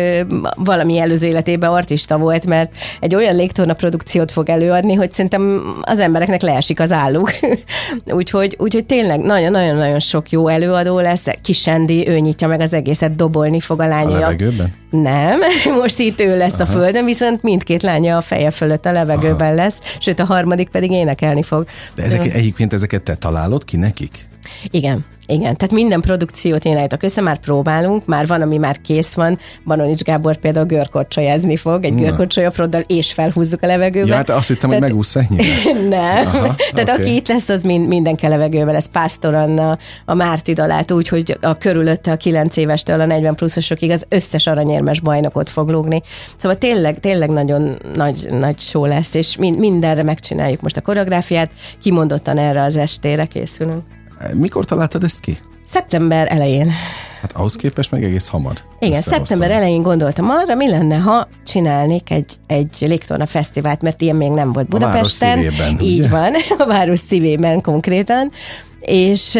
valami 0.55 0.99
előző 0.99 1.27
életében 1.27 1.69
artista 1.69 2.17
volt, 2.17 2.45
mert 2.45 2.71
egy 2.99 3.15
olyan 3.15 3.35
légtorna 3.35 3.73
produkciót 3.73 4.31
fog 4.31 4.49
előadni, 4.49 4.93
hogy 4.93 5.11
szerintem 5.11 5.61
az 5.81 5.99
embereknek 5.99 6.41
leesik 6.41 6.79
az 6.79 6.91
álluk. 6.91 7.31
úgyhogy, 8.19 8.55
úgyhogy 8.59 8.85
tényleg 8.85 9.19
nagyon-nagyon-nagyon 9.19 9.99
sok 9.99 10.29
jó 10.29 10.47
előadó 10.47 10.99
lesz. 10.99 11.27
Kisendi, 11.41 12.07
ő 12.07 12.19
nyitja 12.19 12.47
meg 12.47 12.59
az 12.59 12.73
egészet, 12.73 13.15
dobolni 13.15 13.59
fog 13.59 13.79
a 13.79 13.83
A 13.83 13.87
lánya. 13.87 14.19
levegőben? 14.19 14.73
Nem, 14.89 15.39
most 15.81 15.99
itt 15.99 16.19
ő 16.19 16.37
lesz 16.37 16.53
Aha. 16.59 16.63
a 16.63 16.65
földön, 16.65 17.05
viszont 17.05 17.41
mindkét 17.43 17.81
lánya 17.81 18.17
a 18.17 18.21
feje 18.21 18.51
fölött 18.51 18.85
a 18.85 18.91
levegőben 18.91 19.47
Aha. 19.47 19.55
lesz, 19.55 19.79
sőt 19.99 20.19
a 20.19 20.25
harmadik 20.25 20.69
pedig 20.69 20.91
énekelni 20.91 21.43
fog. 21.43 21.65
De 21.95 22.03
ezek, 22.03 22.33
egyébként 22.33 22.73
ezeket 22.73 23.01
te 23.01 23.15
találod 23.15 23.63
ki 23.65 23.77
nekik? 23.77 24.29
Igen. 24.69 25.05
Igen, 25.31 25.57
tehát 25.57 25.71
minden 25.71 26.01
produkciót 26.01 26.65
én 26.65 26.77
állítok 26.77 27.03
össze, 27.03 27.21
már 27.21 27.37
próbálunk, 27.37 28.05
már 28.05 28.27
van, 28.27 28.41
ami 28.41 28.57
már 28.57 28.81
kész 28.81 29.13
van. 29.13 29.39
Banonics 29.65 30.01
Gábor 30.01 30.37
például 30.37 30.65
görkorcsolyazni 30.65 31.55
fog, 31.55 31.85
egy 31.85 31.95
görkorcsolyaproddal, 31.95 32.81
és 32.87 33.13
felhúzzuk 33.13 33.61
a 33.63 33.67
levegőbe. 33.67 34.07
Ja, 34.07 34.15
hát 34.15 34.29
azt 34.29 34.47
hittem, 34.47 34.69
hogy 34.69 34.79
megúsz 34.79 35.15
ennyire. 35.15 35.43
Nem. 35.97 36.27
Aha, 36.27 36.55
Tehát 36.73 36.89
oké. 36.89 37.01
aki 37.01 37.15
itt 37.15 37.27
lesz, 37.27 37.49
az 37.49 37.63
mind, 37.63 37.87
mindenki 37.87 38.25
a 38.25 38.29
levegőben 38.29 38.73
lesz. 38.73 38.89
Pásztor 38.91 39.35
Anna, 39.35 39.77
a 40.05 40.13
Márti 40.13 40.53
dalát 40.53 40.91
úgy, 40.91 41.07
hogy 41.07 41.37
a 41.41 41.57
körülötte 41.57 42.11
a 42.11 42.17
9 42.17 42.57
évestől 42.57 42.99
a 42.99 43.05
40 43.05 43.35
pluszosokig 43.35 43.91
az 43.91 44.05
összes 44.09 44.47
aranyérmes 44.47 44.99
bajnokot 44.99 45.49
fog 45.49 45.69
lógni. 45.69 46.01
Szóval 46.37 46.57
tényleg, 46.57 46.99
tényleg 46.99 47.29
nagyon 47.29 47.77
nagy, 47.95 48.27
nagy 48.31 48.59
show 48.59 48.85
lesz, 48.85 49.13
és 49.13 49.37
mind, 49.37 49.59
mindenre 49.59 50.03
megcsináljuk 50.03 50.61
most 50.61 50.77
a 50.77 50.81
koreográfiát, 50.81 51.51
kimondottan 51.81 52.37
erre 52.37 52.63
az 52.63 52.77
estére 52.77 53.25
készülünk. 53.25 53.83
Mikor 54.33 54.65
találtad 54.65 55.03
ezt 55.03 55.19
ki? 55.19 55.37
Szeptember 55.65 56.31
elején. 56.31 56.71
Hát 57.21 57.31
ahhoz 57.33 57.55
képest 57.55 57.91
meg 57.91 58.03
egész 58.03 58.27
hamar. 58.27 58.53
Igen, 58.79 59.01
szeptember 59.01 59.51
elején 59.51 59.81
gondoltam 59.81 60.29
arra, 60.29 60.55
mi 60.55 60.69
lenne, 60.69 60.95
ha 60.95 61.27
csinálnék 61.45 62.11
egy, 62.11 62.35
egy 62.47 62.75
légtorna 62.79 63.25
fesztivált, 63.25 63.81
mert 63.81 64.01
ilyen 64.01 64.15
még 64.15 64.29
nem 64.31 64.53
volt 64.53 64.73
A 64.73 64.77
város 64.79 64.89
Budapesten. 64.91 65.37
szívében, 65.37 65.79
Így 65.79 65.99
ugye? 65.99 66.09
van, 66.09 66.33
a 66.63 66.65
város 66.65 66.99
szívében 66.99 67.61
konkrétan. 67.61 68.31
És, 68.79 69.37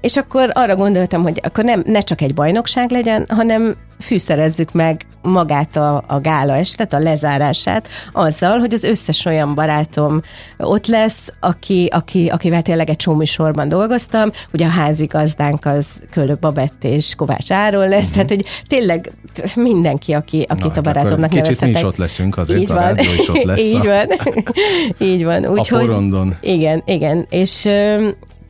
és 0.00 0.16
akkor 0.16 0.50
arra 0.54 0.76
gondoltam, 0.76 1.22
hogy 1.22 1.40
akkor 1.42 1.64
nem, 1.64 1.82
ne 1.86 2.00
csak 2.00 2.20
egy 2.20 2.34
bajnokság 2.34 2.90
legyen, 2.90 3.26
hanem 3.28 3.74
fűszerezzük 4.00 4.72
meg 4.72 5.06
magát 5.22 5.76
a, 5.76 6.04
a 6.06 6.20
gála 6.20 6.56
estet, 6.56 6.92
a 6.92 6.98
lezárását 6.98 7.88
azzal, 8.12 8.58
hogy 8.58 8.72
az 8.72 8.84
összes 8.84 9.24
olyan 9.24 9.54
barátom 9.54 10.20
ott 10.58 10.86
lesz, 10.86 11.32
aki, 11.40 11.88
aki, 11.92 12.28
akivel 12.28 12.62
tényleg 12.62 12.90
egy 12.90 12.96
csomó 12.96 13.24
sorban 13.24 13.68
dolgoztam. 13.68 14.30
Ugye 14.52 14.66
a 14.66 14.70
házigazdánk 14.70 15.64
az 15.64 16.02
Kölő 16.10 16.36
Babett 16.40 16.84
és 16.84 17.14
Kovács 17.14 17.50
Áron 17.50 17.88
lesz, 17.88 18.08
uh-huh. 18.08 18.12
tehát 18.12 18.28
hogy 18.28 18.44
tényleg 18.66 19.12
mindenki, 19.54 20.12
aki, 20.12 20.46
akit. 20.48 20.64
Na, 20.64 20.70
a 20.70 20.74
hát 20.74 20.82
barátomnak 20.82 21.30
akkor 21.30 21.42
kicsit 21.42 21.46
mi 21.46 21.52
is 21.52 21.58
nevezhetek. 21.58 21.88
ott 21.88 21.96
leszünk, 21.96 22.38
azért 22.38 22.60
Így 22.60 22.70
a 22.70 22.74
van. 22.74 22.98
is 22.98 23.28
ott 23.28 23.42
lesz. 23.42 23.60
Így 23.72 23.74
a- 23.74 23.82
van. 23.84 24.06
Így 25.08 25.24
van. 25.24 25.46
Úgyhogy, 25.46 25.80
porondon. 25.86 26.36
Igen, 26.40 26.82
igen. 26.84 27.26
És 27.30 27.68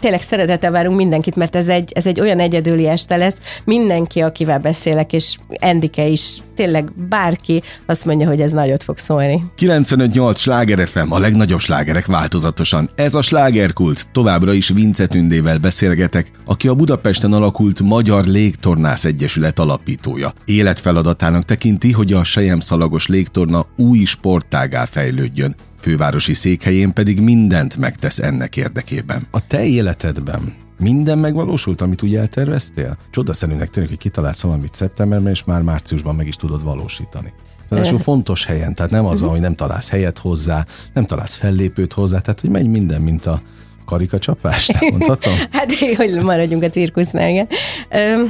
tényleg 0.01 0.23
szeretettel 0.23 0.71
várunk 0.71 0.97
mindenkit, 0.97 1.37
mert 1.37 1.57
ez 1.57 1.69
egy, 1.69 1.93
ez 1.95 2.07
egy 2.07 2.21
olyan 2.21 2.39
egyedüli 2.39 2.89
este 2.89 3.17
lesz. 3.17 3.37
Mindenki, 3.65 4.21
akivel 4.21 4.59
beszélek, 4.59 5.13
és 5.13 5.37
Endike 5.49 6.07
is, 6.07 6.37
tényleg 6.57 6.93
bárki 7.09 7.63
azt 7.87 8.05
mondja, 8.05 8.29
hogy 8.29 8.41
ez 8.41 8.53
nagyot 8.53 8.83
fog 8.83 8.99
szólni. 8.99 9.45
95.8 9.59 10.37
Sláger 10.37 10.89
FM, 10.89 11.13
a 11.13 11.19
legnagyobb 11.19 11.61
slágerek 11.61 12.07
változatosan. 12.07 12.91
Ez 12.95 13.15
a 13.15 13.23
slágerkult. 13.23 14.09
Továbbra 14.13 14.53
is 14.53 14.69
Vince 14.69 15.07
Tündével 15.07 15.59
beszélgetek, 15.59 16.31
aki 16.47 16.69
a 16.69 16.75
Budapesten 16.75 17.33
alakult 17.33 17.81
Magyar 17.81 18.25
Légtornász 18.25 19.05
Egyesület 19.05 19.59
alapítója. 19.59 20.33
Életfeladatának 20.45 21.45
tekinti, 21.45 21.93
hogy 21.93 22.13
a 22.13 22.25
Sejemszalagos 22.25 23.07
légtorna 23.07 23.67
új 23.77 24.05
sportágá 24.05 24.85
fejlődjön. 24.85 25.55
Fővárosi 25.81 26.33
székhelyén 26.33 26.93
pedig 26.93 27.21
mindent 27.21 27.77
megtesz 27.77 28.19
ennek 28.19 28.57
érdekében. 28.57 29.27
A 29.31 29.47
te 29.47 29.65
életedben 29.65 30.55
minden 30.79 31.19
megvalósult, 31.19 31.81
amit 31.81 32.03
úgy 32.03 32.15
elterveztél? 32.15 32.99
Csodaszerűnek 33.11 33.71
tűnik, 33.71 33.89
hogy 33.89 33.99
kitalálsz 33.99 34.41
valamit 34.41 34.75
szeptemberben, 34.75 35.33
és 35.33 35.45
már 35.45 35.63
márciusban 35.63 36.15
meg 36.15 36.27
is 36.27 36.37
tudod 36.37 36.65
valósítani. 36.65 37.33
Ráadásul 37.69 37.99
fontos 37.99 38.45
helyen, 38.45 38.75
tehát 38.75 38.91
nem 38.91 39.07
az 39.07 39.21
van, 39.21 39.31
hogy 39.31 39.41
nem 39.41 39.55
találsz 39.55 39.91
helyet 39.91 40.19
hozzá, 40.19 40.67
nem 40.95 41.05
találsz 41.05 41.35
fellépőt 41.35 41.93
hozzá, 41.93 42.19
tehát 42.19 42.41
hogy 42.41 42.51
megy 42.51 42.67
minden, 42.67 43.03
mint 43.03 43.27
a 43.27 43.43
karikacsapás, 43.85 44.67
nem 44.67 44.91
mondhatom? 44.91 45.33
Hát, 45.51 45.75
hogy 45.97 46.23
maradjunk 46.23 46.63
a 46.63 46.69
cirkusznál, 46.69 47.29
igen. 47.29 47.49
Ö, 47.91 48.23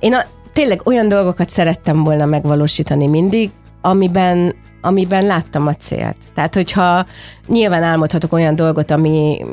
én 0.00 0.14
a, 0.14 0.24
tényleg 0.52 0.86
olyan 0.86 1.08
dolgokat 1.08 1.50
szerettem 1.50 2.04
volna 2.04 2.24
megvalósítani 2.24 3.06
mindig, 3.06 3.50
amiben 3.80 4.54
amiben 4.80 5.24
láttam 5.24 5.66
a 5.66 5.74
célt. 5.74 6.16
Tehát, 6.34 6.54
hogyha 6.54 7.06
nyilván 7.46 7.82
álmodhatok 7.82 8.32
olyan 8.32 8.54
dolgot, 8.54 8.90
ami 8.90 9.44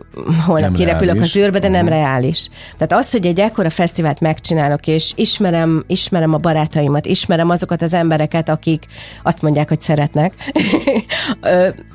holnap 0.46 0.63
Nem 0.63 0.74
kirepülök 0.74 1.13
reális. 1.13 1.36
az 1.36 1.42
űrbe, 1.42 1.60
de 1.60 1.68
nem 1.68 1.86
Mhm. 1.86 1.94
reális. 1.94 2.50
Tehát 2.77 3.03
az, 3.03 3.12
hogy 3.12 3.25
egy 3.25 3.39
ekkora 3.39 3.70
fesztivált 3.70 4.20
megcsinálok, 4.20 4.88
és 4.88 5.12
ismerem, 5.15 5.84
ismerem 5.88 6.34
a 6.34 6.38
barátaimat, 6.38 7.06
ismerem 7.06 7.50
azokat 7.50 7.82
az 7.82 7.94
embereket, 7.94 8.50
akik 8.50 8.86
azt 9.24 9.42
mondják, 9.42 9.68
hogy 9.68 9.82
szeretnek. 9.82 10.34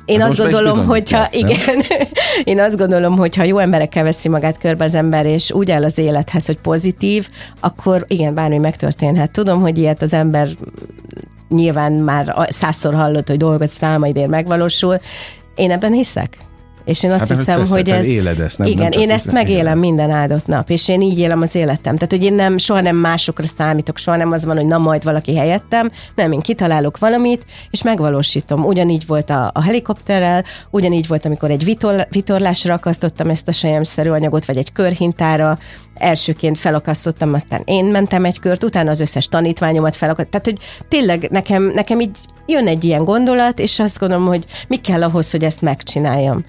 Én 0.05 0.19
Hát 0.19 0.29
azt 0.29 0.37
gondolom, 0.37 0.85
hogyha 0.85 1.17
nem? 1.17 1.27
igen, 1.31 1.83
én 2.43 2.59
azt 2.59 2.77
gondolom, 2.77 3.17
hogy 3.17 3.35
ha 3.35 3.43
jó 3.43 3.57
emberekkel 3.57 4.03
veszi 4.03 4.29
magát 4.29 4.57
körbe 4.57 4.83
az 4.83 4.95
ember, 4.95 5.25
és 5.25 5.51
úgy 5.51 5.71
áll 5.71 5.83
az 5.83 5.97
élethez, 5.97 6.45
hogy 6.45 6.57
pozitív, 6.57 7.29
akkor 7.59 8.05
igen, 8.07 8.33
bármi 8.33 8.57
megtörténhet. 8.57 9.31
Tudom, 9.31 9.61
hogy 9.61 9.77
ilyet 9.77 10.01
az 10.01 10.13
ember 10.13 10.47
nyilván 11.49 11.91
már 11.91 12.47
százszor 12.49 12.93
hallott, 12.93 13.27
hogy 13.27 13.37
dolgot 13.37 13.67
számaidért 13.67 14.29
megvalósul. 14.29 14.99
Én 15.55 15.71
ebben 15.71 15.91
hiszek. 15.91 16.37
És 16.85 17.03
én 17.03 17.11
azt 17.11 17.19
Hát, 17.19 17.37
hiszem, 17.37 17.59
teszed, 17.59 17.75
hogy 17.75 17.89
ez... 17.89 18.05
éled 18.05 18.39
ezt, 18.39 18.57
nem- 18.57 18.67
igen, 18.67 18.89
nem 18.89 19.01
én 19.01 19.09
ezt 19.09 19.31
megélem 19.31 19.65
igen. 19.65 19.77
minden 19.77 20.09
áldott 20.09 20.45
nap, 20.45 20.69
és 20.69 20.87
én 20.87 21.01
így 21.01 21.19
élem 21.19 21.41
az 21.41 21.55
életem. 21.55 21.93
Tehát, 21.95 22.11
hogy 22.11 22.23
én 22.23 22.33
nem, 22.33 22.57
soha 22.57 22.81
nem 22.81 22.95
másokra 22.95 23.45
számítok, 23.57 23.97
soha 23.97 24.17
nem 24.17 24.31
az 24.31 24.45
van, 24.45 24.55
hogy 24.55 24.65
na 24.65 24.77
majd 24.77 25.03
valaki 25.03 25.35
helyettem, 25.35 25.91
nem, 26.15 26.31
én 26.31 26.39
kitalálok 26.39 26.97
valamit, 26.97 27.45
és 27.69 27.83
megvalósítom. 27.83 28.65
Ugyanígy 28.65 29.07
volt 29.07 29.29
a, 29.29 29.51
a 29.53 29.61
helikopterrel, 29.61 30.43
ugyanígy 30.69 31.07
volt, 31.07 31.25
amikor 31.25 31.51
egy 31.51 31.63
vitor, 31.63 32.07
vitorlásra 32.09 32.73
akasztottam 32.73 33.29
ezt 33.29 33.47
a 33.47 33.51
sejemszerű 33.51 34.09
anyagot, 34.09 34.45
vagy 34.45 34.57
egy 34.57 34.71
körhintára, 34.71 35.57
elsőként 35.99 36.57
felakasztottam, 36.57 37.33
aztán 37.33 37.61
én 37.65 37.85
mentem 37.85 38.25
egy 38.25 38.39
kört, 38.39 38.63
utána 38.63 38.89
az 38.89 38.99
összes 38.99 39.27
tanítványomat 39.27 39.95
felakasztottam. 39.95 40.41
Tehát, 40.41 40.59
hogy 40.59 40.85
tényleg 40.87 41.27
nekem, 41.31 41.63
nekem 41.63 41.99
így 41.99 42.17
jön 42.45 42.67
egy 42.67 42.83
ilyen 42.83 43.03
gondolat, 43.03 43.59
és 43.59 43.79
azt 43.79 43.99
gondolom, 43.99 44.25
hogy 44.25 44.45
mi 44.67 44.75
kell 44.75 45.03
ahhoz, 45.03 45.31
hogy 45.31 45.43
ezt 45.43 45.61
megcsináljam. 45.61 46.45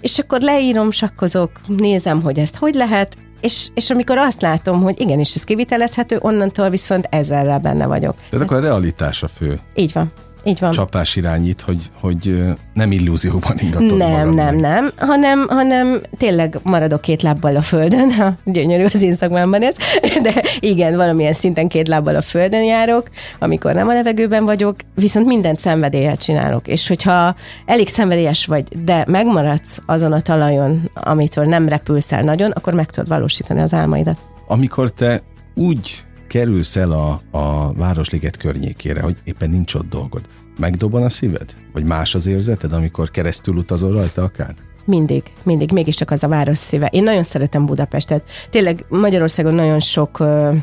És 0.00 0.18
akkor 0.18 0.40
leírom, 0.40 0.90
sakkozok, 0.90 1.50
nézem, 1.66 2.22
hogy 2.22 2.38
ezt 2.38 2.56
hogy 2.56 2.74
lehet, 2.74 3.16
és, 3.40 3.68
és 3.74 3.90
amikor 3.90 4.18
azt 4.18 4.42
látom, 4.42 4.82
hogy 4.82 5.00
igenis 5.00 5.34
ez 5.34 5.44
kivitelezhető, 5.44 6.18
onnantól 6.20 6.68
viszont 6.68 7.06
ezerrel 7.10 7.58
benne 7.58 7.86
vagyok. 7.86 8.14
Tehát 8.30 8.44
akkor 8.44 8.56
a 8.56 8.60
realitás 8.60 9.22
a 9.22 9.28
fő. 9.28 9.60
Így 9.74 9.92
van. 9.92 10.12
Így 10.44 10.60
van. 10.60 10.70
csapás 10.70 11.16
irányít, 11.16 11.60
hogy, 11.60 11.78
hogy 12.00 12.44
nem 12.74 12.92
illúzióban 12.92 13.56
ingatod 13.58 13.96
Nem, 13.96 14.10
magad 14.10 14.34
nem, 14.34 14.56
nem, 14.56 14.90
hanem, 14.98 15.46
hanem 15.48 16.00
tényleg 16.18 16.58
maradok 16.62 17.00
két 17.00 17.22
lábbal 17.22 17.56
a 17.56 17.62
földön, 17.62 18.12
ha 18.18 18.32
gyönyörű 18.44 18.84
az 18.84 19.02
én 19.02 19.14
szakmámban 19.14 19.62
ez, 19.62 19.76
de 20.22 20.44
igen, 20.60 20.96
valamilyen 20.96 21.32
szinten 21.32 21.68
két 21.68 21.88
lábbal 21.88 22.16
a 22.16 22.22
földön 22.22 22.64
járok, 22.64 23.10
amikor 23.38 23.74
nem 23.74 23.88
a 23.88 23.92
levegőben 23.92 24.44
vagyok, 24.44 24.76
viszont 24.94 25.26
mindent 25.26 25.58
szenvedéllyel 25.58 26.16
csinálok, 26.16 26.68
és 26.68 26.88
hogyha 26.88 27.34
elég 27.66 27.88
szenvedélyes 27.88 28.46
vagy, 28.46 28.84
de 28.84 29.04
megmaradsz 29.08 29.78
azon 29.86 30.12
a 30.12 30.20
talajon, 30.20 30.90
amitől 30.94 31.44
nem 31.44 31.68
repülsz 31.68 32.12
el 32.12 32.22
nagyon, 32.22 32.50
akkor 32.50 32.72
meg 32.72 32.90
tudod 32.90 33.08
valósítani 33.08 33.60
az 33.60 33.74
álmaidat. 33.74 34.18
Amikor 34.46 34.90
te 34.90 35.20
úgy 35.54 36.04
kerülsz 36.30 36.76
el 36.76 36.92
a, 36.92 37.22
a 37.38 37.72
Városliget 37.72 38.36
környékére, 38.36 39.00
hogy 39.00 39.16
éppen 39.24 39.50
nincs 39.50 39.74
ott 39.74 39.88
dolgod, 39.88 40.20
megdobban 40.58 41.02
a 41.02 41.08
szíved? 41.08 41.54
Vagy 41.72 41.84
más 41.84 42.14
az 42.14 42.26
érzeted, 42.26 42.72
amikor 42.72 43.10
keresztül 43.10 43.56
utazol 43.56 43.92
rajta 43.92 44.22
akár? 44.22 44.54
Mindig, 44.84 45.22
mindig, 45.42 45.72
mégiscsak 45.72 46.10
az 46.10 46.24
a 46.24 46.28
város 46.28 46.58
szíve. 46.58 46.86
Én 46.86 47.02
nagyon 47.02 47.22
szeretem 47.22 47.66
Budapestet. 47.66 48.22
Tényleg 48.50 48.84
Magyarországon 48.88 49.54
nagyon 49.54 49.80
sok 49.80 50.20
ö, 50.20 50.54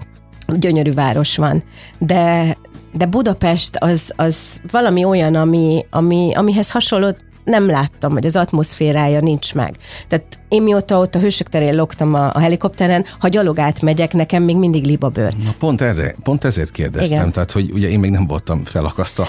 gyönyörű 0.47 0.93
város 0.93 1.37
van, 1.37 1.63
de, 1.97 2.57
de 2.93 3.05
Budapest 3.05 3.75
az, 3.75 4.13
az 4.15 4.61
valami 4.71 5.03
olyan, 5.03 5.35
ami, 5.35 5.85
ami, 5.89 6.31
amihez 6.35 6.71
hasonló 6.71 7.15
nem 7.47 7.67
láttam, 7.67 8.11
hogy 8.11 8.25
az 8.25 8.35
atmoszférája 8.35 9.19
nincs 9.19 9.53
meg. 9.53 9.75
Tehát 10.07 10.39
én 10.49 10.61
mióta 10.61 10.99
ott 10.99 11.15
a 11.15 11.19
Hősök 11.19 11.49
terén 11.49 11.75
loktam 11.75 12.13
a, 12.13 12.29
a 12.33 12.39
helikopteren, 12.39 13.05
ha 13.19 13.27
gyalog 13.27 13.59
átmegyek, 13.59 14.13
nekem 14.13 14.43
még 14.43 14.55
mindig 14.55 14.85
libabőr. 14.85 15.33
Na 15.43 15.53
pont 15.59 15.81
erre, 15.81 16.15
pont 16.23 16.43
ezért 16.43 16.71
kérdeztem, 16.71 17.19
Igen. 17.19 17.31
tehát 17.31 17.51
hogy 17.51 17.71
ugye 17.71 17.89
én 17.89 17.99
még 17.99 18.11
nem 18.11 18.27
voltam 18.27 18.63
felakasztva 18.63 19.27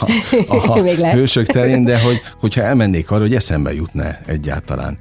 a, 0.48 0.56
a 1.02 1.10
hősök 1.10 1.46
terén, 1.46 1.84
de 1.84 2.00
hogy, 2.00 2.20
hogyha 2.40 2.62
elmennék 2.62 3.10
arra, 3.10 3.20
hogy 3.20 3.34
eszembe 3.34 3.74
jutna 3.74 4.04
egyáltalán. 4.26 4.98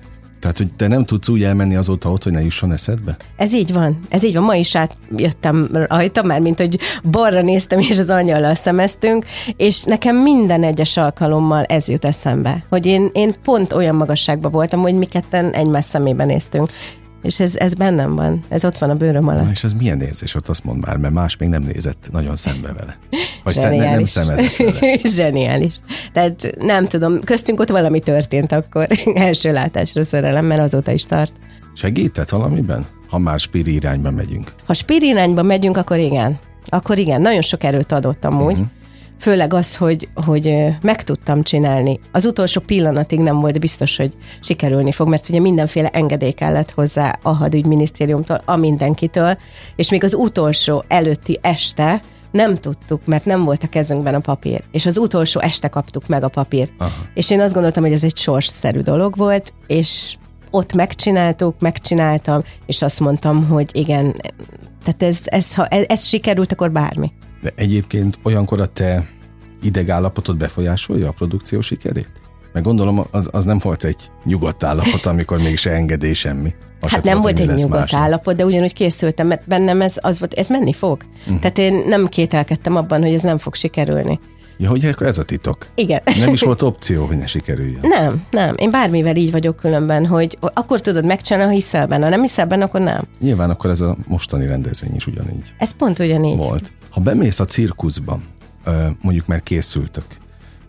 Tehát, 0.48 0.62
hogy 0.62 0.78
te 0.78 0.88
nem 0.88 1.06
tudsz 1.06 1.30
úgy 1.30 1.44
elmenni 1.44 1.76
azóta 1.76 2.12
ott, 2.12 2.24
hogy 2.24 2.32
ne 2.32 2.42
jusson 2.42 2.72
eszedbe? 2.72 3.18
Ez 3.36 3.54
így 3.54 3.74
van, 3.74 4.00
ez 4.10 4.24
így 4.24 4.34
van. 4.34 4.44
Ma 4.44 4.56
is 4.56 4.76
átjöttem 4.76 5.70
rajta, 5.72 6.24
már 6.24 6.40
mint 6.40 6.60
hogy 6.60 6.80
balra 7.04 7.42
néztem, 7.42 7.80
és 7.80 7.98
az 7.98 8.10
anyjallal 8.10 8.56
szemeztünk, 8.56 9.26
és 9.58 9.84
nekem 9.84 10.16
minden 10.16 10.64
egyes 10.64 10.98
alkalommal 10.98 11.64
ez 11.64 11.88
jut 11.88 12.06
eszembe, 12.06 12.64
hogy 12.70 12.86
én, 12.86 13.10
én 13.14 13.34
pont 13.44 13.74
olyan 13.74 13.96
magasságban 13.96 14.52
voltam, 14.52 14.82
hogy 14.82 14.94
mi 14.94 15.06
ketten 15.06 15.52
egymás 15.52 15.86
szemébe 15.86 16.26
néztünk. 16.26 16.70
És 17.28 17.40
ez, 17.40 17.56
ez 17.56 17.74
bennem 17.74 18.16
van, 18.16 18.44
ez 18.48 18.66
ott 18.66 18.78
van 18.78 18.90
a 18.90 18.96
bőröm 18.96 19.28
alatt. 19.28 19.44
Na, 19.44 19.52
és 19.52 19.64
ez 19.64 19.74
milyen 19.74 20.02
érzés 20.02 20.36
ott, 20.36 20.48
azt 20.48 20.64
mondd 20.64 20.80
már, 20.86 20.98
mert 20.98 21.14
más 21.14 21.38
még 21.38 21.50
nem 21.50 21.62
nézett 21.62 22.10
nagyon 22.12 22.36
szembe 22.36 22.74
vele. 22.74 22.98
Vagy 23.44 23.54
szem, 23.54 23.70
nem, 23.70 23.80
Zseniális. 23.80 24.10
szemezett 24.10 24.56
vele. 24.56 24.98
Zseniális. 25.16 25.74
Tehát 26.14 26.56
nem 26.60 26.88
tudom, 26.88 27.20
köztünk 27.20 27.60
ott 27.60 27.70
valami 27.70 28.00
történt 28.00 28.52
akkor, 28.52 28.88
első 29.16 29.52
látásra 29.52 30.04
szerelem, 30.04 30.46
mert 30.46 30.62
azóta 30.62 30.92
is 30.92 31.04
tart. 31.04 31.34
Segített 31.76 32.30
valamiben? 32.30 32.86
Ha 33.10 33.18
már 33.18 33.40
spiri 33.40 33.74
irányba 33.74 34.12
megyünk. 34.12 34.54
Ha 34.66 34.74
spír 34.74 35.02
irányba 35.04 35.44
megyünk, 35.44 35.78
akkor 35.78 35.98
igen. 35.98 36.40
Akkor 36.66 36.98
igen, 36.98 37.22
nagyon 37.22 37.42
sok 37.42 37.64
erőt 37.64 37.92
adott 37.92 38.26
amúgy. 38.26 38.52
Uh-huh. 38.54 38.68
Főleg 39.20 39.54
az, 39.54 39.76
hogy, 39.76 40.08
hogy 40.14 40.66
meg 40.82 41.04
tudtam 41.04 41.44
csinálni. 41.44 42.00
Az 42.12 42.26
utolsó 42.26 42.62
pillanatig 42.62 43.20
nem 43.20 43.40
volt 43.40 43.60
biztos, 43.60 43.98
hogy 43.98 44.14
sikerülni 44.42 44.92
fog, 44.92 45.08
mert 45.08 45.30
ugye 45.30 45.40
mindenféle 45.40 45.90
engedély 45.90 46.32
kellett 46.32 46.72
hozzá 46.72 47.20
a 47.22 47.30
hadügyminisztériumtól, 47.30 48.42
a 48.46 48.56
mindenkitől, 48.56 49.38
és 49.76 49.90
még 49.90 50.04
az 50.04 50.14
utolsó 50.14 50.84
előtti 50.88 51.40
este 51.42 52.02
nem 52.32 52.56
tudtuk, 52.56 53.06
mert 53.06 53.26
nem 53.26 53.44
volt 53.44 53.64
a 53.64 53.70
kezünkben 53.70 54.16
a 54.16 54.20
papír. 54.20 54.64
És 54.72 54.86
az 54.86 54.98
utolsó 54.98 55.40
este 55.40 55.68
kaptuk 55.68 56.08
meg 56.08 56.24
a 56.24 56.28
papírt. 56.28 56.74
Aha. 56.78 56.92
És 57.14 57.30
én 57.30 57.42
azt 57.42 57.54
gondoltam, 57.54 57.84
hogy 57.84 57.92
ez 57.92 58.04
egy 58.04 58.18
sorsszerű 58.18 58.80
dolog 58.80 59.16
volt, 59.16 59.54
és 59.68 60.16
ott 60.52 60.74
megcsináltuk, 60.74 61.60
megcsináltam, 61.60 62.44
és 62.66 62.82
azt 62.82 63.00
mondtam, 63.00 63.48
hogy 63.48 63.70
igen, 63.72 64.16
tehát 64.84 65.04
ez, 65.04 65.22
ez, 65.26 65.56
ha 65.56 65.66
ez, 65.66 65.86
ez 65.88 66.06
sikerült, 66.06 66.52
akkor 66.52 66.72
bármi. 66.72 67.12
De 67.42 67.52
egyébként 67.56 68.20
olyankor 68.24 68.62
a 68.62 68.66
te 68.66 69.06
idegállapotod 69.62 70.38
befolyásolja 70.38 71.08
a 71.08 71.12
produkció 71.12 71.62
sikerét? 71.62 72.12
Meg 72.54 72.64
gondolom, 72.64 73.06
az, 73.12 73.28
az 73.32 73.46
nem 73.46 73.58
volt 73.64 73.84
egy 73.84 74.12
nyugodt 74.24 74.64
állapot, 74.64 75.06
amikor 75.06 75.38
mégis 75.38 75.66
engedély 75.66 76.14
semmi. 76.14 76.50
Az 76.82 76.90
se 76.90 76.96
Hát 76.96 77.06
nem 77.06 77.22
volt 77.22 77.40
egy 77.40 77.48
nyugodt 77.48 77.70
másnap. 77.70 78.02
állapot, 78.02 78.36
de 78.36 78.46
ugyanúgy 78.46 78.74
készültem, 78.74 79.28
mert 79.28 79.48
bennem 79.48 79.82
ez 79.82 79.96
az 80.02 80.20
volt, 80.20 80.34
ez 80.34 80.50
menni 80.50 80.74
fog. 80.74 81.02
Uh-huh. 81.20 81.40
Tehát 81.40 81.58
én 81.58 81.84
nem 81.88 82.08
kételkedtem 82.08 82.76
abban, 82.76 83.02
hogy 83.02 83.14
ez 83.14 83.22
nem 83.22 83.38
fog 83.38 83.56
sikerülni. 83.56 84.20
Ja, 84.60 84.70
hogy 84.70 84.86
akkor 84.86 85.08
ez 85.08 85.18
a 85.18 85.24
titok. 85.24 85.66
Igen. 85.76 86.02
Nem 86.18 86.30
is 86.34 86.42
volt 86.42 86.62
opció, 86.62 87.06
hogy 87.06 87.18
ne 87.18 87.26
sikerüljön. 87.26 87.80
Nem, 87.82 88.24
nem. 88.32 88.54
Én 88.58 88.72
bármivel 88.72 89.16
így 89.16 89.32
vagyok 89.32 89.56
különben, 89.56 90.06
hogy 90.06 90.38
akkor 90.54 90.82
tudod 90.82 91.06
megcsinálni, 91.06 91.48
ha 91.48 91.56
hiszel 91.60 91.88
benne. 91.88 92.04
Ha 92.04 92.10
nem 92.10 92.22
hiszel 92.22 92.46
benne, 92.46 92.64
akkor 92.64 92.82
nem. 92.82 93.02
Nyilván 93.20 93.50
akkor 93.50 93.70
ez 93.70 93.82
a 93.82 93.98
mostani 94.08 94.48
rendezvény 94.48 94.96
is 94.96 95.08
ugyanígy 95.08 95.54
Ez 95.58 95.72
pont 95.72 96.00
ugyanígy. 96.00 96.38
volt. 96.38 96.74
Ha 96.98 97.04
bemész 97.04 97.40
a 97.40 97.46
cirkuszba, 97.46 98.20
mondjuk 99.02 99.28
már 99.28 99.44
készültök, 99.44 100.04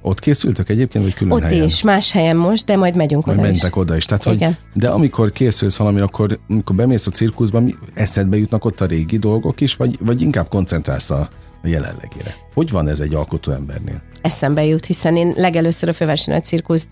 ott 0.03 0.21
készültök 0.21 0.69
egyébként, 0.69 1.05
vagy 1.05 1.15
külön 1.15 1.33
Ott 1.33 1.43
helyen? 1.43 1.65
is, 1.65 1.83
más 1.83 2.13
helyen 2.13 2.37
most, 2.37 2.67
de 2.67 2.77
majd 2.77 2.97
megyünk 2.97 3.27
Majd 3.27 3.39
oda 3.39 3.47
mentek 3.47 3.71
is. 3.71 3.77
oda 3.77 3.97
is. 3.97 4.05
Tehát, 4.05 4.23
hogy, 4.23 4.47
de 4.75 4.89
amikor 4.89 5.33
készülsz 5.33 5.77
valami, 5.77 6.01
akkor 6.01 6.39
amikor 6.49 6.77
bemész 6.77 7.07
a 7.07 7.11
cirkuszba, 7.11 7.61
mi 7.61 7.75
eszedbe 7.95 8.37
jutnak 8.37 8.65
ott 8.65 8.81
a 8.81 8.87
régi 8.87 9.19
dolgok 9.19 9.61
is, 9.61 9.77
vagy, 9.77 9.97
vagy 10.01 10.23
inkább 10.23 10.49
koncentrálsz 10.49 11.11
a, 11.11 11.29
a 11.63 11.69
jelenlegére? 11.69 12.35
Hogy 12.55 12.71
van 12.71 12.89
ez 12.89 13.01
egy 13.01 13.15
alkotó 13.15 13.53
embernél? 13.53 14.03
eszembe 14.23 14.65
jut, 14.65 14.87
hiszen 14.87 15.17
én 15.17 15.33
legelőször 15.37 15.89
a 15.89 15.93
Fővárosi 15.93 16.31
Nagy 16.31 16.45
Cirkuszt 16.45 16.89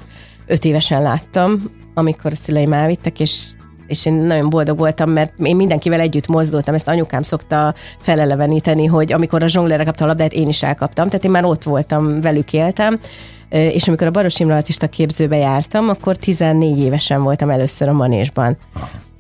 öt 0.47 0.65
évesen 0.65 1.03
láttam, 1.03 1.71
amikor 1.95 2.33
a 2.33 2.37
szüleim 2.43 2.73
elvittek, 2.73 3.21
és 3.21 3.51
és 3.87 4.07
én 4.07 4.15
nagyon 4.15 4.51
boldog 4.51 4.79
voltam, 4.79 5.11
mert 5.11 5.33
én 5.43 5.57
mindenkivel 5.57 6.01
együtt 6.01 6.27
mozdultam, 6.27 6.75
ezt 6.75 6.89
anyukám 6.89 7.23
szokta 7.23 7.75
feleleveníteni, 8.01 8.87
hogy 8.87 9.13
amikor 9.13 9.43
a 9.43 9.49
zsonglőre 9.49 9.85
kapta 9.85 10.05
a 10.05 10.07
labdát, 10.07 10.33
én 10.33 10.49
is 10.49 10.63
elkaptam, 10.63 11.07
tehát 11.09 11.25
én 11.25 11.31
már 11.31 11.45
ott 11.45 11.63
voltam, 11.63 12.21
velük 12.21 12.53
éltem, 12.53 12.99
és 13.49 13.89
amikor 13.89 14.07
a 14.07 14.11
Baros 14.11 14.41
Imre 14.41 14.55
artista 14.55 14.89
képzőbe 14.89 15.37
jártam, 15.37 15.89
akkor 15.89 16.17
14 16.17 16.79
évesen 16.79 17.23
voltam 17.23 17.51
először 17.51 17.89
a 17.89 17.93
manésban. 17.93 18.57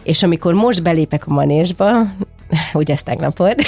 És 0.02 0.22
amikor 0.22 0.54
most 0.54 0.82
belépek 0.82 1.26
a 1.26 1.32
manésba, 1.32 1.90
ugye 2.74 2.92
ez 2.92 3.02
tegnap 3.02 3.36
volt, 3.38 3.62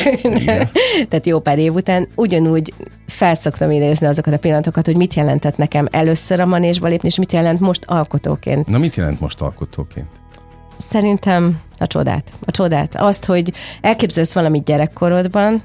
tehát 1.08 1.26
jó 1.26 1.38
pár 1.38 1.58
év 1.58 1.74
után, 1.74 2.08
ugyanúgy 2.14 2.74
felszoktam 3.06 3.70
idézni 3.70 4.06
azokat 4.06 4.34
a 4.34 4.38
pillanatokat, 4.38 4.86
hogy 4.86 4.96
mit 4.96 5.14
jelentett 5.14 5.56
nekem 5.56 5.88
először 5.90 6.40
a 6.40 6.46
manésba 6.46 6.88
lépni, 6.88 7.08
és 7.08 7.18
mit 7.18 7.32
jelent 7.32 7.60
most 7.60 7.84
alkotóként. 7.86 8.68
Na 8.68 8.78
mit 8.78 8.94
jelent 8.94 9.20
most 9.20 9.40
alkotóként? 9.40 10.08
Szerintem 10.78 11.60
a 11.78 11.86
csodát. 11.86 12.32
A 12.46 12.50
csodát. 12.50 12.94
Azt, 12.94 13.24
hogy 13.24 13.52
elképzelsz 13.80 14.34
valamit 14.34 14.64
gyerekkorodban, 14.64 15.62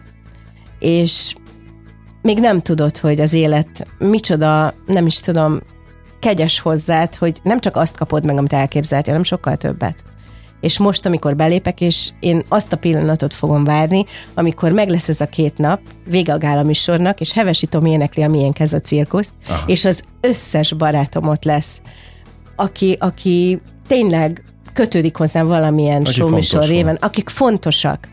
és 0.79 1.35
még 2.21 2.39
nem 2.39 2.61
tudod, 2.61 2.97
hogy 2.97 3.21
az 3.21 3.33
élet 3.33 3.87
micsoda, 3.97 4.73
nem 4.85 5.05
is 5.05 5.19
tudom, 5.19 5.59
kegyes 6.19 6.59
hozzád, 6.59 7.15
hogy 7.15 7.39
nem 7.43 7.59
csak 7.59 7.75
azt 7.75 7.97
kapod 7.97 8.25
meg, 8.25 8.37
amit 8.37 8.53
elképzeltél, 8.53 9.11
hanem 9.11 9.27
sokkal 9.27 9.55
többet. 9.55 10.03
És 10.61 10.77
most, 10.77 11.05
amikor 11.05 11.35
belépek, 11.35 11.81
és 11.81 12.09
én 12.19 12.43
azt 12.49 12.73
a 12.73 12.77
pillanatot 12.77 13.33
fogom 13.33 13.63
várni, 13.63 14.05
amikor 14.33 14.71
meg 14.71 14.89
lesz 14.89 15.09
ez 15.09 15.21
a 15.21 15.25
két 15.25 15.57
nap, 15.57 15.79
vége 16.05 16.33
a 16.33 16.37
gála 16.37 16.63
műsornak, 16.63 17.19
és 17.19 17.31
Hevesi 17.31 17.65
Tomi 17.65 17.89
énekli 17.89 18.23
a 18.23 18.27
Milyen 18.27 18.51
Kez 18.51 18.73
a 18.73 18.81
cirkuszt, 18.81 19.33
Aha. 19.47 19.63
és 19.65 19.85
az 19.85 20.03
összes 20.21 20.73
barátom 20.73 21.27
ott 21.27 21.43
lesz, 21.43 21.81
aki, 22.55 22.97
aki 22.99 23.61
tényleg 23.87 24.43
kötődik 24.73 25.15
hozzám 25.15 25.47
valamilyen 25.47 26.01
Aki 26.01 26.11
showműsor 26.11 26.63
réven, 26.63 26.97
akik 27.01 27.29
fontosak, 27.29 28.07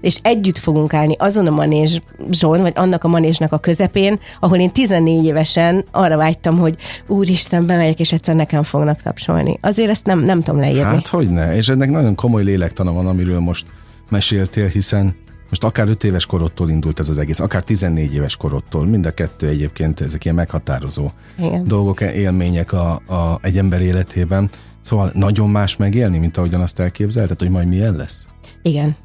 és 0.00 0.18
együtt 0.22 0.58
fogunk 0.58 0.94
állni 0.94 1.14
azon 1.18 1.46
a 1.46 1.50
manészson, 1.50 2.60
vagy 2.60 2.72
annak 2.74 3.04
a 3.04 3.08
manésnak 3.08 3.52
a 3.52 3.58
közepén, 3.58 4.18
ahol 4.40 4.58
én 4.58 4.70
14 4.70 5.24
évesen 5.24 5.84
arra 5.90 6.16
vágytam, 6.16 6.58
hogy 6.58 6.76
úristen, 7.06 7.66
bemegyek, 7.66 8.00
és 8.00 8.12
egyszer 8.12 8.34
nekem 8.34 8.62
fognak 8.62 9.02
tapsolni. 9.02 9.58
Azért 9.60 9.90
ezt 9.90 10.06
nem, 10.06 10.18
nem 10.20 10.42
tudom 10.42 10.60
leírni. 10.60 10.82
Hát 10.82 11.06
hogy 11.06 11.30
ne? 11.30 11.56
És 11.56 11.68
ennek 11.68 11.90
nagyon 11.90 12.14
komoly 12.14 12.42
lélektana 12.42 12.92
van, 12.92 13.06
amiről 13.06 13.38
most 13.38 13.66
meséltél, 14.10 14.66
hiszen 14.66 15.16
most 15.54 15.66
akár 15.66 15.88
5 15.88 16.04
éves 16.04 16.26
korodtól 16.26 16.70
indult 16.70 17.00
ez 17.00 17.08
az 17.08 17.18
egész, 17.18 17.40
akár 17.40 17.62
14 17.62 18.14
éves 18.14 18.36
korodtól, 18.36 18.86
mind 18.86 19.06
a 19.06 19.10
kettő 19.10 19.48
egyébként 19.48 20.00
ezek 20.00 20.24
ilyen 20.24 20.36
meghatározó 20.36 21.10
Igen. 21.38 21.64
dolgok, 21.64 22.00
élmények 22.00 22.72
a, 22.72 22.92
a, 22.94 23.38
egy 23.42 23.58
ember 23.58 23.82
életében. 23.82 24.50
Szóval 24.80 25.10
nagyon 25.14 25.50
más 25.50 25.76
megélni, 25.76 26.18
mint 26.18 26.36
ahogyan 26.36 26.60
azt 26.60 26.78
elképzelted, 26.78 27.38
hogy 27.38 27.48
majd 27.48 27.68
milyen 27.68 27.94
lesz? 27.94 28.28
Igen. 28.62 28.96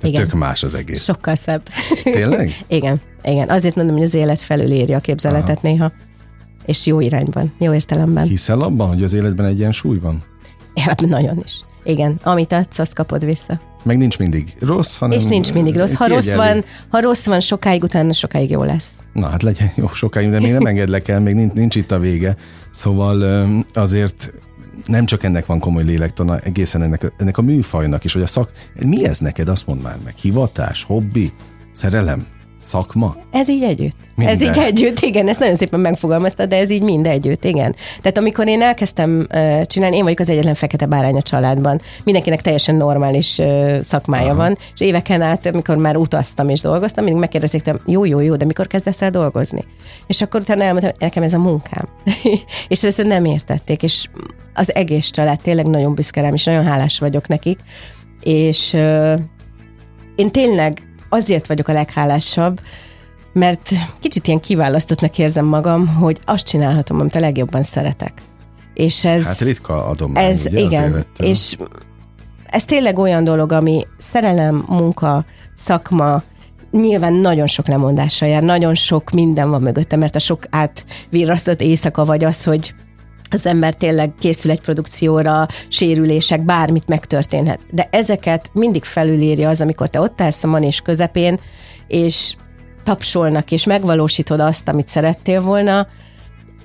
Tehát 0.00 0.14
Igen. 0.14 0.22
tök 0.22 0.38
más 0.38 0.62
az 0.62 0.74
egész. 0.74 1.04
Sokkal 1.04 1.34
szebb. 1.34 1.62
Tényleg? 2.02 2.64
Igen. 2.68 3.00
Igen. 3.22 3.48
Azért 3.48 3.74
mondom, 3.74 3.94
hogy 3.94 4.04
az 4.04 4.14
élet 4.14 4.40
felülírja 4.40 4.96
a 4.96 5.00
képzeletet 5.00 5.58
Aha. 5.62 5.68
néha. 5.68 5.92
És 6.66 6.86
jó 6.86 7.00
irányban, 7.00 7.52
jó 7.58 7.74
értelemben. 7.74 8.26
Hiszel 8.26 8.60
abban, 8.60 8.88
hogy 8.88 9.02
az 9.02 9.12
életben 9.12 9.46
egy 9.46 9.58
ilyen 9.58 9.72
súly 9.72 9.98
van? 9.98 10.24
Ja, 10.74 11.06
nagyon 11.08 11.42
is. 11.44 11.52
Igen. 11.84 12.20
Amit 12.22 12.52
adsz, 12.52 12.78
azt 12.78 12.94
kapod 12.94 13.24
vissza. 13.24 13.67
Meg 13.82 13.98
nincs 13.98 14.18
mindig 14.18 14.56
rossz, 14.60 14.96
hanem... 14.96 15.18
És 15.18 15.24
nincs 15.24 15.52
mindig 15.52 15.76
rossz. 15.76 15.92
Ha 15.92 16.06
rossz, 16.06 16.34
van, 16.34 16.64
ha 16.88 17.00
rossz 17.00 17.26
van 17.26 17.40
sokáig, 17.40 17.82
utána 17.82 18.12
sokáig 18.12 18.50
jó 18.50 18.62
lesz. 18.62 19.00
Na 19.12 19.28
hát 19.28 19.42
legyen 19.42 19.70
jó 19.74 19.88
sokáig, 19.88 20.30
de 20.30 20.40
még 20.40 20.52
nem 20.52 20.66
engedlek 20.66 21.08
el, 21.08 21.20
még 21.20 21.34
nincs, 21.34 21.52
nincs 21.52 21.76
itt 21.76 21.90
a 21.90 21.98
vége. 21.98 22.36
Szóval 22.70 23.46
azért 23.74 24.32
nem 24.86 25.04
csak 25.04 25.22
ennek 25.22 25.46
van 25.46 25.58
komoly 25.58 25.84
lélektana, 25.84 26.38
egészen 26.38 26.82
ennek, 26.82 27.12
ennek 27.16 27.38
a 27.38 27.42
műfajnak 27.42 28.04
is, 28.04 28.12
hogy 28.12 28.22
a 28.22 28.26
szak... 28.26 28.52
Mi 28.84 29.06
ez 29.06 29.18
neked, 29.18 29.48
azt 29.48 29.66
mondd 29.66 29.80
már 29.80 29.98
meg. 30.04 30.16
Hivatás, 30.16 30.84
hobbi, 30.84 31.32
szerelem? 31.72 32.26
Szakma? 32.68 33.16
Ez 33.30 33.48
így 33.48 33.62
együtt. 33.62 33.96
Minden. 34.14 34.34
Ez 34.34 34.42
így 34.42 34.58
együtt, 34.58 35.00
igen, 35.00 35.28
ezt 35.28 35.40
nagyon 35.40 35.56
szépen 35.56 35.80
megfogalmazta, 35.80 36.46
de 36.46 36.56
ez 36.56 36.70
így 36.70 36.82
mind 36.82 37.06
együtt, 37.06 37.44
igen. 37.44 37.74
Tehát 38.00 38.18
amikor 38.18 38.48
én 38.48 38.62
elkezdtem 38.62 39.26
uh, 39.34 39.62
csinálni, 39.62 39.96
én 39.96 40.02
vagyok 40.02 40.18
az 40.18 40.30
egyetlen 40.30 40.54
fekete 40.54 40.86
bárány 40.86 41.16
a 41.16 41.22
családban. 41.22 41.80
Mindenkinek 42.04 42.40
teljesen 42.40 42.74
normális 42.74 43.38
uh, 43.38 43.80
szakmája 43.82 44.24
Aha. 44.24 44.34
van, 44.34 44.58
és 44.74 44.80
éveken 44.80 45.22
át, 45.22 45.46
amikor 45.46 45.76
már 45.76 45.96
utaztam 45.96 46.48
és 46.48 46.60
dolgoztam, 46.60 47.04
mindig 47.04 47.20
megkérdezték, 47.20 47.70
jó, 47.86 48.04
jó, 48.04 48.20
jó, 48.20 48.36
de 48.36 48.44
mikor 48.44 48.66
kezdesz 48.66 49.02
el 49.02 49.10
dolgozni? 49.10 49.64
És 50.06 50.22
akkor 50.22 50.40
utána 50.40 50.62
elmondtam, 50.62 50.92
nekem 50.98 51.22
ez 51.22 51.34
a 51.34 51.38
munkám. 51.38 51.88
és 52.68 52.84
ezt 52.84 53.04
nem 53.04 53.24
értették, 53.24 53.82
és 53.82 54.08
az 54.54 54.74
egész 54.74 55.10
család 55.10 55.40
tényleg 55.40 55.66
nagyon 55.66 55.94
büszke 55.94 56.20
rám, 56.20 56.34
és 56.34 56.44
nagyon 56.44 56.64
hálás 56.64 56.98
vagyok 56.98 57.28
nekik. 57.28 57.58
És 58.20 58.72
uh, 58.72 59.20
én 60.16 60.30
tényleg 60.30 60.87
azért 61.08 61.46
vagyok 61.46 61.68
a 61.68 61.72
leghálásabb, 61.72 62.60
mert 63.32 63.70
kicsit 64.00 64.26
ilyen 64.26 64.40
kiválasztottnak 64.40 65.18
érzem 65.18 65.44
magam, 65.44 65.86
hogy 65.86 66.20
azt 66.24 66.46
csinálhatom, 66.46 67.00
amit 67.00 67.16
a 67.16 67.20
legjobban 67.20 67.62
szeretek. 67.62 68.12
És 68.74 69.04
ez... 69.04 69.24
Hát 69.24 69.40
ritka 69.40 69.86
adomány, 69.86 70.24
ez, 70.24 70.46
ugye, 70.46 70.60
igen, 70.60 71.04
és 71.18 71.56
ez 72.46 72.64
tényleg 72.64 72.98
olyan 72.98 73.24
dolog, 73.24 73.52
ami 73.52 73.86
szerelem, 73.98 74.64
munka, 74.68 75.24
szakma, 75.56 76.22
nyilván 76.70 77.12
nagyon 77.12 77.46
sok 77.46 77.66
lemondással 77.66 78.28
jár, 78.28 78.42
nagyon 78.42 78.74
sok 78.74 79.10
minden 79.10 79.50
van 79.50 79.62
mögötte, 79.62 79.96
mert 79.96 80.14
a 80.14 80.18
sok 80.18 80.42
átvirrasztott 80.50 81.60
éjszaka 81.60 82.04
vagy 82.04 82.24
az, 82.24 82.44
hogy 82.44 82.74
az 83.34 83.46
ember 83.46 83.74
tényleg 83.74 84.12
készül 84.18 84.50
egy 84.50 84.60
produkcióra, 84.60 85.46
sérülések, 85.68 86.44
bármit 86.44 86.88
megtörténhet. 86.88 87.60
De 87.70 87.88
ezeket 87.90 88.50
mindig 88.52 88.84
felülírja 88.84 89.48
az, 89.48 89.60
amikor 89.60 89.88
te 89.88 90.00
ott 90.00 90.20
állsz 90.20 90.44
a 90.44 90.48
manés 90.48 90.80
közepén, 90.80 91.40
és 91.86 92.34
tapsolnak, 92.84 93.50
és 93.50 93.64
megvalósítod 93.64 94.40
azt, 94.40 94.68
amit 94.68 94.88
szerettél 94.88 95.40
volna, 95.40 95.86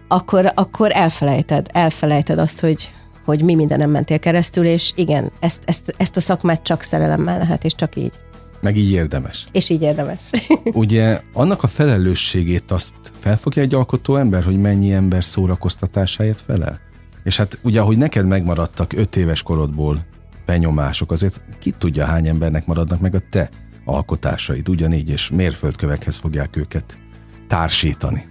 akkor, 0.07 0.51
akkor 0.55 0.91
elfelejted, 0.93 1.67
elfelejted 1.71 2.39
azt, 2.39 2.59
hogy, 2.59 2.91
hogy 3.25 3.43
mi 3.43 3.55
mindenem 3.55 3.89
mentél 3.89 4.19
keresztül, 4.19 4.65
és 4.65 4.91
igen, 4.95 5.31
ezt, 5.39 5.61
ezt, 5.65 5.95
ezt 5.97 6.17
a 6.17 6.21
szakmát 6.21 6.63
csak 6.63 6.81
szerelemmel 6.81 7.37
lehet, 7.37 7.63
és 7.63 7.75
csak 7.75 7.95
így. 7.95 8.19
Meg 8.63 8.77
így 8.77 8.91
érdemes. 8.91 9.45
És 9.51 9.69
így 9.69 9.81
érdemes. 9.81 10.29
Ugye 10.63 11.21
annak 11.33 11.63
a 11.63 11.67
felelősségét 11.67 12.71
azt 12.71 12.95
felfogja 13.19 13.61
egy 13.61 13.73
alkotó 13.73 14.15
ember, 14.15 14.43
hogy 14.43 14.57
mennyi 14.57 14.93
ember 14.93 15.23
szórakoztatásáért 15.23 16.41
felel? 16.41 16.79
És 17.23 17.37
hát 17.37 17.59
ugye, 17.63 17.79
ahogy 17.79 17.97
neked 17.97 18.27
megmaradtak 18.27 18.93
öt 18.93 19.15
éves 19.15 19.41
korodból 19.41 20.05
benyomások, 20.45 21.11
azért 21.11 21.41
ki 21.59 21.71
tudja, 21.71 22.05
hány 22.05 22.27
embernek 22.27 22.65
maradnak 22.65 22.99
meg 22.99 23.15
a 23.15 23.21
te 23.29 23.49
alkotásaid 23.85 24.69
ugyanígy, 24.69 25.09
és 25.09 25.29
mérföldkövekhez 25.29 26.15
fogják 26.15 26.55
őket 26.55 26.99
társítani. 27.47 28.27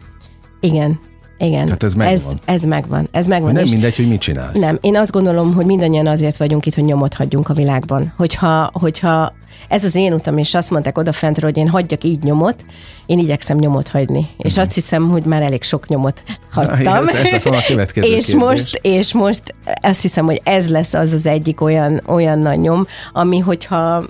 Igen, 0.60 1.00
igen. 1.38 1.64
Tehát 1.64 1.82
ez 1.82 1.94
megvan. 1.94 2.14
Ez, 2.14 2.26
ez 2.44 2.62
megvan. 2.62 3.08
Ez 3.10 3.26
megvan. 3.26 3.52
nem 3.52 3.64
mindegy, 3.70 3.96
hogy 3.96 4.08
mit 4.08 4.20
csinálsz. 4.20 4.58
Nem, 4.58 4.78
én 4.80 4.96
azt 4.96 5.10
gondolom, 5.10 5.54
hogy 5.54 5.66
mindannyian 5.66 6.06
azért 6.06 6.36
vagyunk 6.36 6.66
itt, 6.66 6.74
hogy 6.74 6.84
nyomot 6.84 7.14
hagyjunk 7.14 7.48
a 7.48 7.54
világban. 7.54 8.12
Hogyha, 8.16 8.70
hogyha 8.72 9.32
ez 9.68 9.84
az 9.84 9.94
én 9.94 10.12
utam, 10.12 10.38
és 10.38 10.54
azt 10.54 10.70
mondták 10.70 10.98
odafentről, 10.98 11.50
hogy 11.50 11.58
én 11.58 11.68
hagyjak 11.68 12.04
így 12.04 12.22
nyomot, 12.22 12.64
én 13.06 13.18
igyekszem 13.18 13.56
nyomot 13.56 13.88
hagyni. 13.88 14.20
Mm. 14.20 14.36
És 14.36 14.52
mhm. 14.52 14.60
azt 14.60 14.74
hiszem, 14.74 15.10
hogy 15.10 15.24
már 15.24 15.42
elég 15.42 15.62
sok 15.62 15.88
nyomot 15.88 16.22
hagytam. 16.50 16.82
Na, 16.82 16.98
ez, 16.98 17.32
ez 17.32 17.46
a 17.46 17.62
következő 17.66 18.06
és 18.06 18.26
kérdés. 18.26 18.34
most, 18.34 18.78
és 18.82 19.14
most 19.14 19.54
azt 19.82 20.02
hiszem, 20.02 20.24
hogy 20.24 20.40
ez 20.44 20.70
lesz 20.70 20.94
az 20.94 21.12
az 21.12 21.26
egyik 21.26 21.60
olyan, 21.60 22.00
olyan 22.06 22.38
nagy 22.38 22.60
nyom, 22.60 22.86
ami 23.12 23.38
hogyha 23.38 24.04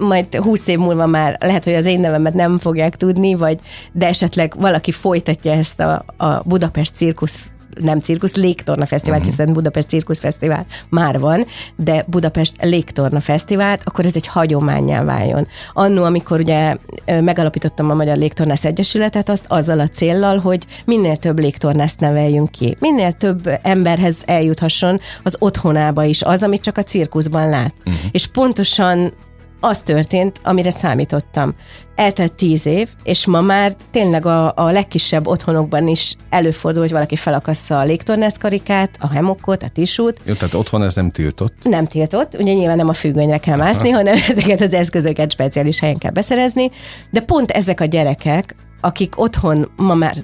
majd 0.00 0.34
húsz 0.34 0.66
év 0.66 0.78
múlva 0.78 1.06
már 1.06 1.36
lehet, 1.40 1.64
hogy 1.64 1.74
az 1.74 1.86
én 1.86 2.00
nevemet 2.00 2.34
nem 2.34 2.58
fogják 2.58 2.96
tudni, 2.96 3.34
vagy 3.34 3.58
de 3.92 4.08
esetleg 4.08 4.54
valaki 4.58 4.92
folytatja 4.92 5.52
ezt 5.52 5.80
a, 5.80 6.04
a 6.16 6.42
Budapest 6.44 6.94
cirkusz 6.94 7.40
nem 7.80 7.98
cirkusz, 7.98 8.34
Légtorna 8.34 8.86
Fesztivál, 8.86 9.18
uh-huh. 9.18 9.34
hiszen 9.34 9.52
Budapest 9.52 9.88
Cirkusz 9.88 10.18
Fesztivál 10.18 10.66
már 10.88 11.18
van, 11.18 11.44
de 11.76 12.04
Budapest 12.06 12.54
Légtorna 12.60 13.20
Fesztivált, 13.20 13.82
akkor 13.84 14.04
ez 14.04 14.16
egy 14.16 14.26
hagyományá 14.26 15.04
váljon. 15.04 15.46
Annó, 15.72 16.04
amikor 16.04 16.40
ugye 16.40 16.76
megalapítottam 17.06 17.90
a 17.90 17.94
Magyar 17.94 18.16
Légtornász 18.16 18.64
Egyesületet, 18.64 19.28
azt 19.28 19.44
azzal 19.48 19.80
a 19.80 19.86
céllal, 19.86 20.38
hogy 20.38 20.66
minél 20.84 21.16
több 21.16 21.38
légtornászt 21.38 22.00
neveljünk 22.00 22.50
ki, 22.50 22.76
minél 22.80 23.12
több 23.12 23.50
emberhez 23.62 24.22
eljuthasson 24.26 25.00
az 25.22 25.36
otthonába 25.38 26.04
is 26.04 26.22
az, 26.22 26.42
amit 26.42 26.60
csak 26.62 26.78
a 26.78 26.82
cirkuszban 26.82 27.48
lát. 27.48 27.74
Uh-huh. 27.78 28.02
És 28.10 28.26
pontosan 28.26 29.12
az 29.60 29.78
történt, 29.78 30.40
amire 30.44 30.70
számítottam. 30.70 31.54
Eltelt 31.94 32.32
tíz 32.32 32.66
év, 32.66 32.88
és 33.02 33.26
ma 33.26 33.40
már 33.40 33.72
tényleg 33.90 34.26
a, 34.26 34.52
a 34.56 34.70
legkisebb 34.70 35.26
otthonokban 35.26 35.88
is 35.88 36.16
előfordul, 36.30 36.82
hogy 36.82 36.90
valaki 36.90 37.16
felakassza 37.16 37.78
a 37.78 37.82
légtornászkarikát, 37.82 38.96
a 39.00 39.08
hemokot, 39.08 39.62
a 39.62 39.68
tisút. 39.68 40.20
Jó, 40.24 40.34
tehát 40.34 40.54
otthon 40.54 40.82
ez 40.82 40.94
nem 40.94 41.10
tiltott? 41.10 41.54
Nem 41.62 41.86
tiltott, 41.86 42.34
ugye 42.38 42.52
nyilván 42.52 42.76
nem 42.76 42.88
a 42.88 42.92
függönyre 42.92 43.38
kell 43.38 43.56
mászni, 43.56 43.90
hanem 43.90 44.18
ezeket 44.30 44.60
az 44.60 44.74
eszközöket 44.74 45.32
speciális 45.32 45.80
helyen 45.80 45.98
kell 45.98 46.12
beszerezni, 46.12 46.70
de 47.10 47.20
pont 47.20 47.50
ezek 47.50 47.80
a 47.80 47.84
gyerekek, 47.84 48.54
akik 48.80 49.20
otthon 49.20 49.70
ma 49.76 49.94
már 49.94 50.16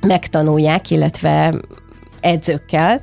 megtanulják, 0.00 0.90
illetve 0.90 1.54
edzőkkel, 2.20 3.02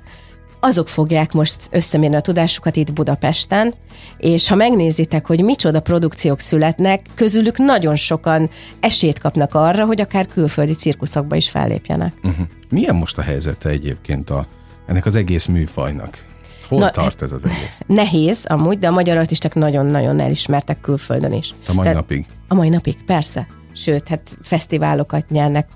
azok 0.62 0.90
fogják 0.90 1.32
most 1.32 1.68
összemérni 1.72 2.16
a 2.16 2.22
tudásukat 2.22 2.76
itt 2.76 2.94
Budapesten, 2.94 3.74
és 4.18 4.48
ha 4.48 4.56
megnézitek, 4.56 5.28
hogy 5.28 5.44
micsoda 5.44 5.82
produkciók 5.82 6.40
születnek, 6.40 7.06
közülük 7.16 7.58
nagyon 7.58 7.96
sokan 7.96 8.50
esélyt 8.80 9.20
kapnak 9.20 9.56
arra, 9.56 9.86
hogy 9.86 10.02
akár 10.02 10.28
külföldi 10.28 10.74
cirkuszokba 10.74 11.36
is 11.36 11.50
fellépjenek. 11.50 12.14
Uh-huh. 12.24 12.48
Milyen 12.70 12.96
most 12.96 13.18
a 13.18 13.22
helyzete 13.22 13.70
egyébként 13.70 14.30
a, 14.30 14.46
ennek 14.88 15.06
az 15.06 15.16
egész 15.16 15.46
műfajnak? 15.46 16.26
Hol 16.68 16.80
Na, 16.80 16.90
tart 16.90 17.22
ez 17.22 17.32
az 17.32 17.46
egész? 17.46 17.82
Nehéz 17.88 18.46
amúgy, 18.46 18.80
de 18.80 18.88
a 18.88 18.92
magyar 18.92 19.18
artisták 19.18 19.54
nagyon-nagyon 19.54 20.20
elismertek 20.20 20.82
külföldön 20.82 21.34
is. 21.34 21.54
A 21.68 21.74
mai 21.74 21.84
Tehát, 21.84 22.00
napig? 22.00 22.26
A 22.48 22.54
mai 22.54 22.70
napig, 22.70 23.04
persze 23.04 23.48
sőt, 23.74 24.08
hát 24.08 24.38
fesztiválokat 24.42 25.30
nyernek, 25.30 25.68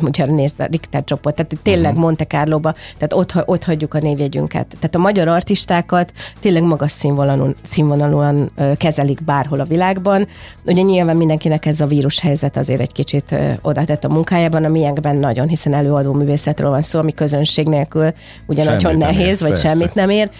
hogyha 0.00 0.24
nézd 0.26 0.60
a 0.60 0.64
Richter 0.64 1.04
csoport, 1.04 1.36
tehát 1.36 1.58
tényleg 1.62 1.90
uh-huh. 1.90 2.04
Monte 2.04 2.24
Carlo-ba, 2.24 2.72
tehát 2.72 3.12
ott, 3.12 3.48
ott 3.48 3.64
hagyjuk 3.64 3.94
a 3.94 3.98
névjegyünket. 3.98 4.66
Tehát 4.66 4.94
a 4.94 4.98
magyar 4.98 5.28
artistákat 5.28 6.12
tényleg 6.40 6.62
magas 6.62 6.90
színvonalon, 6.90 7.56
színvonalúan 7.62 8.52
kezelik 8.76 9.24
bárhol 9.24 9.60
a 9.60 9.64
világban. 9.64 10.26
Ugye 10.66 10.82
nyilván 10.82 11.16
mindenkinek 11.16 11.66
ez 11.66 11.80
a 11.80 11.86
vírus 11.86 12.20
helyzet 12.20 12.56
azért 12.56 12.80
egy 12.80 12.92
kicsit 12.92 13.34
oda 13.62 13.84
tett 13.84 14.04
a 14.04 14.08
munkájában, 14.08 14.64
a 14.64 14.68
miénkben 14.68 15.16
nagyon, 15.16 15.48
hiszen 15.48 15.74
előadó 15.74 16.12
művészetről 16.12 16.70
van 16.70 16.82
szó, 16.82 16.98
ami 16.98 17.14
közönség 17.14 17.68
nélkül 17.68 18.12
nagyon 18.46 18.96
nehéz, 18.96 19.26
ér, 19.26 19.38
vagy 19.40 19.50
persze. 19.50 19.68
semmit 19.68 19.94
nem 19.94 20.10
ér. 20.10 20.30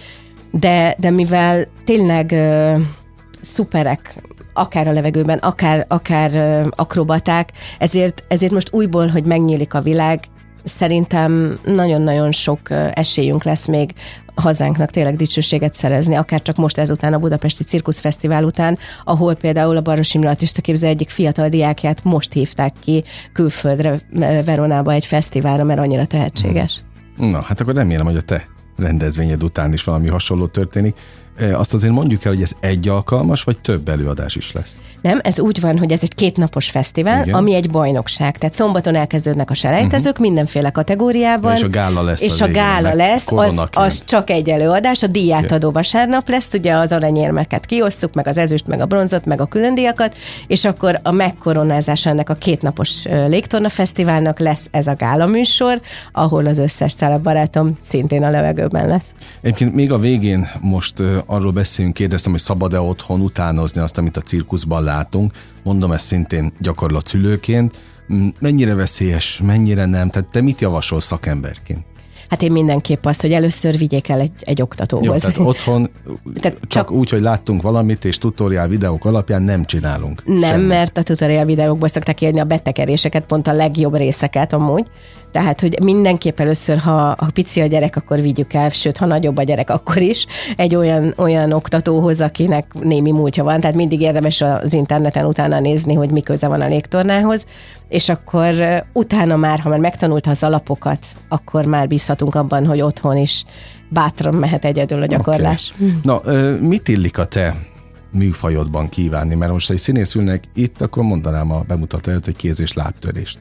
De, 0.51 0.95
de 0.99 1.09
mivel 1.09 1.67
tényleg 1.85 2.35
szuperek 3.41 4.21
akár 4.59 4.87
a 4.87 4.91
levegőben, 4.91 5.37
akár, 5.37 5.85
akár 5.87 6.61
akrobaták, 6.69 7.49
ezért, 7.79 8.23
ezért 8.27 8.51
most 8.51 8.73
újból, 8.73 9.07
hogy 9.07 9.23
megnyílik 9.23 9.73
a 9.73 9.81
világ, 9.81 10.19
szerintem 10.63 11.59
nagyon-nagyon 11.63 12.31
sok 12.31 12.59
esélyünk 12.93 13.43
lesz 13.43 13.67
még 13.67 13.93
hazánknak 14.35 14.89
tényleg 14.89 15.15
dicsőséget 15.15 15.73
szerezni, 15.73 16.15
akár 16.15 16.41
csak 16.41 16.55
most 16.55 16.77
ezután 16.77 17.13
a 17.13 17.19
Budapesti 17.19 17.63
Cirkusz 17.63 17.99
Fesztivál 17.99 18.43
után, 18.43 18.77
ahol 19.03 19.35
például 19.35 19.77
a 19.77 19.81
Baros 19.81 20.13
Imre 20.13 20.29
Artista 20.29 20.61
képző 20.61 20.87
egyik 20.87 21.09
fiatal 21.09 21.49
diákját 21.49 22.03
most 22.03 22.33
hívták 22.33 22.73
ki 22.83 23.03
külföldre, 23.33 23.99
Veronába 24.45 24.91
egy 24.91 25.05
fesztiválra, 25.05 25.63
mert 25.63 25.79
annyira 25.79 26.05
tehetséges. 26.05 26.83
Na, 27.17 27.41
hát 27.41 27.61
akkor 27.61 27.73
remélem, 27.73 28.05
hogy 28.05 28.17
a 28.17 28.21
te 28.21 28.47
rendezvényed 28.79 29.43
után 29.43 29.73
is 29.73 29.83
valami 29.83 30.07
hasonló 30.07 30.47
történik. 30.47 30.97
Azt 31.53 31.73
azért 31.73 31.93
mondjuk 31.93 32.25
el, 32.25 32.31
hogy 32.33 32.41
ez 32.41 32.51
egy 32.59 32.87
alkalmas, 32.87 33.43
vagy 33.43 33.59
több 33.59 33.89
előadás 33.89 34.35
is 34.35 34.51
lesz? 34.51 34.79
Nem, 35.01 35.19
ez 35.23 35.39
úgy 35.39 35.59
van, 35.61 35.77
hogy 35.77 35.91
ez 35.91 35.99
egy 36.01 36.15
kétnapos 36.15 36.69
fesztivál, 36.69 37.23
Igen. 37.23 37.35
ami 37.35 37.53
egy 37.53 37.71
bajnokság. 37.71 38.37
Tehát 38.37 38.55
szombaton 38.55 38.95
elkezdődnek 38.95 39.49
a 39.49 39.53
selejtezők 39.53 40.11
uh-huh. 40.11 40.25
mindenféle 40.25 40.69
kategóriában. 40.69 41.51
Ja, 41.51 41.57
és 41.57 41.63
a 41.63 41.69
gála 41.69 42.01
lesz. 42.01 42.21
És 42.21 42.41
a, 42.41 42.45
a 42.45 42.51
gála 42.51 42.93
lesz, 42.93 43.31
az, 43.31 43.67
az 43.71 44.05
csak 44.05 44.29
egy 44.29 44.49
előadás. 44.49 45.03
A 45.03 45.07
díjátadó 45.07 45.71
vasárnap 45.71 46.29
lesz, 46.29 46.53
ugye 46.53 46.73
az 46.73 46.91
aranyérmeket 46.91 47.65
kiosztuk, 47.65 48.13
meg 48.13 48.27
az 48.27 48.37
ezüst, 48.37 48.67
meg 48.67 48.81
a 48.81 48.85
bronzot, 48.85 49.25
meg 49.25 49.41
a 49.41 49.45
különdíjakat, 49.45 50.15
és 50.47 50.65
akkor 50.65 50.99
a 51.03 51.11
megkoronázása 51.11 52.09
ennek 52.09 52.29
a 52.29 52.33
kétnapos 52.33 53.03
légtorna 53.27 53.69
fesztiválnak 53.69 54.39
lesz 54.39 54.67
ez 54.71 54.87
a 54.87 54.95
gála 54.95 55.25
műsor, 55.25 55.81
ahol 56.11 56.45
az 56.45 56.59
összes 56.59 56.95
barátom 57.23 57.77
szintén 57.81 58.23
a 58.23 58.29
levegőben 58.71 58.87
lesz. 58.87 59.13
Egyébként 59.41 59.73
még 59.73 59.91
a 59.91 59.97
végén 59.97 60.49
most 60.61 60.99
arról 61.25 61.51
beszélünk, 61.51 61.93
kérdeztem, 61.93 62.31
hogy 62.31 62.41
szabad-e 62.41 62.81
otthon 62.81 63.21
utánozni 63.21 63.81
azt, 63.81 63.97
amit 63.97 64.17
a 64.17 64.21
cirkuszban 64.21 64.83
látunk. 64.83 65.33
Mondom 65.63 65.91
ezt 65.91 66.05
szintén 66.05 66.53
gyakorlat 66.59 67.07
szülőként. 67.07 67.77
Mennyire 68.39 68.75
veszélyes, 68.75 69.41
mennyire 69.43 69.85
nem? 69.85 70.09
Tehát 70.09 70.29
te 70.29 70.41
mit 70.41 70.61
javasol 70.61 71.01
szakemberként? 71.01 71.85
Hát 72.29 72.41
én 72.41 72.51
mindenképp 72.51 73.05
azt, 73.05 73.21
hogy 73.21 73.31
először 73.31 73.77
vigyék 73.77 74.09
el 74.09 74.19
egy, 74.19 74.31
egy 74.39 74.61
oktatóhoz. 74.61 75.05
Jó, 75.05 75.15
tehát 75.15 75.37
otthon 75.37 75.89
tehát 76.41 76.57
csak, 76.59 76.67
csak 76.67 76.91
úgy, 76.91 77.09
hogy 77.09 77.21
láttunk 77.21 77.61
valamit, 77.61 78.05
és 78.05 78.17
tutoriál 78.17 78.67
videók 78.67 79.05
alapján 79.05 79.41
nem 79.41 79.65
csinálunk. 79.65 80.23
Nem, 80.25 80.41
semmi. 80.41 80.65
mert 80.65 80.97
a 80.97 81.03
tutoriál 81.03 81.45
videókból 81.45 81.87
szokták 81.87 82.21
írni 82.21 82.39
a 82.39 82.43
betekeréseket, 82.43 83.23
pont 83.25 83.47
a 83.47 83.53
legjobb 83.53 83.95
részeket 83.95 84.53
amúgy. 84.53 84.85
Tehát, 85.31 85.61
hogy 85.61 85.79
mindenképp 85.83 86.39
először, 86.39 86.77
ha 86.77 87.07
a 87.07 87.27
pici 87.33 87.61
a 87.61 87.65
gyerek, 87.65 87.95
akkor 87.95 88.21
vigyük 88.21 88.53
el, 88.53 88.69
sőt, 88.69 88.97
ha 88.97 89.05
nagyobb 89.05 89.37
a 89.37 89.43
gyerek, 89.43 89.69
akkor 89.69 89.97
is 89.97 90.25
egy 90.55 90.75
olyan, 90.75 91.13
olyan 91.17 91.51
oktatóhoz, 91.51 92.21
akinek 92.21 92.73
némi 92.73 93.11
múltja 93.11 93.43
van. 93.43 93.59
Tehát 93.59 93.75
mindig 93.75 94.01
érdemes 94.01 94.41
az 94.41 94.73
interneten 94.73 95.25
utána 95.25 95.59
nézni, 95.59 95.93
hogy 95.93 96.09
mi 96.09 96.21
köze 96.21 96.47
van 96.47 96.61
a 96.61 96.67
légtornához, 96.67 97.45
és 97.89 98.09
akkor 98.09 98.83
utána 98.93 99.35
már, 99.35 99.59
ha 99.59 99.69
már 99.69 99.79
megtanulta 99.79 100.29
az 100.29 100.43
alapokat, 100.43 101.05
akkor 101.29 101.65
már 101.65 101.87
bízhatunk 101.87 102.35
abban, 102.35 102.65
hogy 102.65 102.81
otthon 102.81 103.17
is 103.17 103.43
bátran 103.89 104.33
mehet 104.33 104.65
egyedül 104.65 105.01
a 105.01 105.05
gyakorlás. 105.05 105.73
Okay. 105.75 105.93
Na, 106.03 106.21
mit 106.59 106.87
illik 106.87 107.17
a 107.17 107.25
te 107.25 107.55
műfajodban 108.11 108.89
kívánni, 108.89 109.35
mert 109.35 109.51
most 109.51 109.69
egy 109.69 109.77
színészülnek 109.77 110.43
itt, 110.55 110.81
akkor 110.81 111.03
mondanám 111.03 111.51
a 111.51 111.59
bemutató 111.67 112.09
előtt, 112.11 112.25
hogy 112.25 112.35
kéz- 112.35 112.59
és 112.59 112.73
lábtörést. 112.73 113.39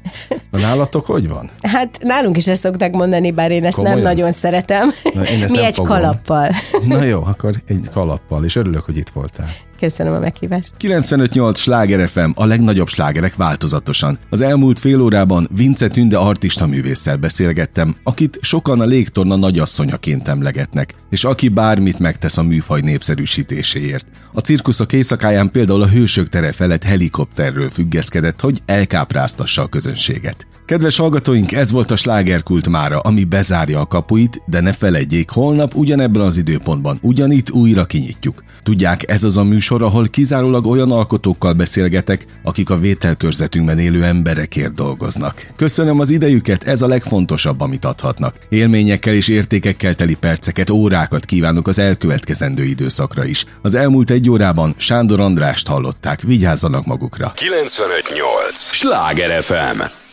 A 0.51 0.59
nálatok 0.59 1.07
hogy 1.07 1.29
van? 1.29 1.51
Hát 1.63 1.99
nálunk 2.01 2.37
is 2.37 2.49
ezt 2.49 2.63
szokták 2.63 2.93
mondani, 2.93 3.31
bár 3.31 3.51
én 3.51 3.65
ezt 3.65 3.75
Komolyan? 3.77 3.99
nem 3.99 4.07
nagyon 4.07 4.33
szeretem. 4.33 4.91
Na, 5.15 5.23
én 5.23 5.43
ezt 5.43 5.53
Mi 5.53 5.57
nem 5.57 5.67
egy 5.67 5.75
fogom. 5.75 5.97
kalappal. 5.97 6.49
Na 6.87 7.03
jó, 7.03 7.23
akkor 7.25 7.51
egy 7.67 7.89
kalappal, 7.93 8.45
és 8.45 8.57
örülök, 8.57 8.85
hogy 8.85 8.97
itt 8.97 9.09
voltál. 9.11 9.49
Köszönöm 9.79 10.13
a 10.13 10.19
meghívást. 10.19 10.73
95.8 10.81 11.57
Sláger 11.57 12.09
FM, 12.09 12.31
a 12.35 12.45
legnagyobb 12.45 12.89
slágerek 12.89 13.37
változatosan. 13.37 14.19
Az 14.31 14.41
elmúlt 14.41 14.79
fél 14.79 15.01
órában 15.01 15.49
Vince 15.55 15.89
Tünde 15.89 16.17
artista 16.17 16.67
művésszel 16.67 17.17
beszélgettem, 17.17 17.97
akit 18.03 18.39
sokan 18.41 18.81
a 18.81 18.85
légtorna 18.85 19.37
nagyasszonyaként 19.37 20.29
emlegetnek, 20.29 20.95
és 21.11 21.25
aki 21.25 21.49
bármit 21.49 21.99
megtesz 21.99 22.39
a 22.39 22.43
műfaj 22.43 22.81
népszerűsítéséért. 22.81 24.07
A 24.33 24.41
cirkuszok 24.41 24.93
éjszakáján 24.93 25.51
például 25.51 25.83
a 25.83 25.89
hősök 25.89 26.29
tere 26.29 26.53
felett 26.53 26.83
helikopterről 26.83 27.71
függeszkedett, 27.71 28.41
hogy 28.41 28.63
elkápráztassa 28.67 29.63
a 29.63 29.69
közönséget. 29.69 30.47
Kedves 30.69 30.97
hallgatóink, 30.97 31.53
ez 31.53 31.71
volt 31.71 31.91
a 31.91 31.97
slágerkult 31.97 32.69
mára, 32.69 32.99
ami 32.99 33.25
bezárja 33.25 33.81
a 33.81 33.87
kapuit, 33.87 34.43
de 34.47 34.61
ne 34.61 34.73
felejtjék, 34.73 35.31
holnap 35.31 35.75
ugyanebben 35.75 36.23
az 36.23 36.37
időpontban 36.37 36.99
ugyanitt 37.03 37.51
újra 37.51 37.85
kinyitjuk. 37.85 38.45
Tudják, 38.63 39.11
ez 39.11 39.25
az 39.25 39.37
a 39.37 39.43
műsor, 39.43 39.83
ahol 39.83 40.09
kizárólag 40.09 40.67
olyan 40.67 40.93
alkotókkal 40.93 41.53
beszélgetek, 41.53 42.27
akik 42.43 42.71
a 42.71 42.79
vételkörzetünkben 42.79 43.79
élő 43.79 44.05
emberekért 44.05 44.75
dolgoznak. 44.75 45.47
Köszönöm 45.57 46.01
az 46.01 46.11
idejüket, 46.11 46.63
ez 46.63 46.83
a 46.83 46.87
legfontosabb, 46.87 47.61
amit 47.61 47.85
adhatnak. 47.85 48.37
Élményekkel 48.49 49.15
és 49.15 49.29
értékekkel 49.29 49.95
teli 49.95 50.15
perceket, 50.15 50.71
órákat 50.71 51.25
kívánok 51.25 51.69
az 51.69 51.79
elkövetkezendő 51.79 52.65
időszakra 52.65 53.25
is. 53.25 53.45
Az 53.63 53.75
elmúlt 53.75 54.11
egy 54.11 54.31
órában 54.31 54.75
Sándor 54.77 55.21
Andrást 55.21 55.67
hallották, 55.67 56.21
vigyázzanak 56.21 56.85
magukra. 56.85 57.33
958! 57.35 58.73
Sláger 58.73 59.43
FM! 59.43 60.07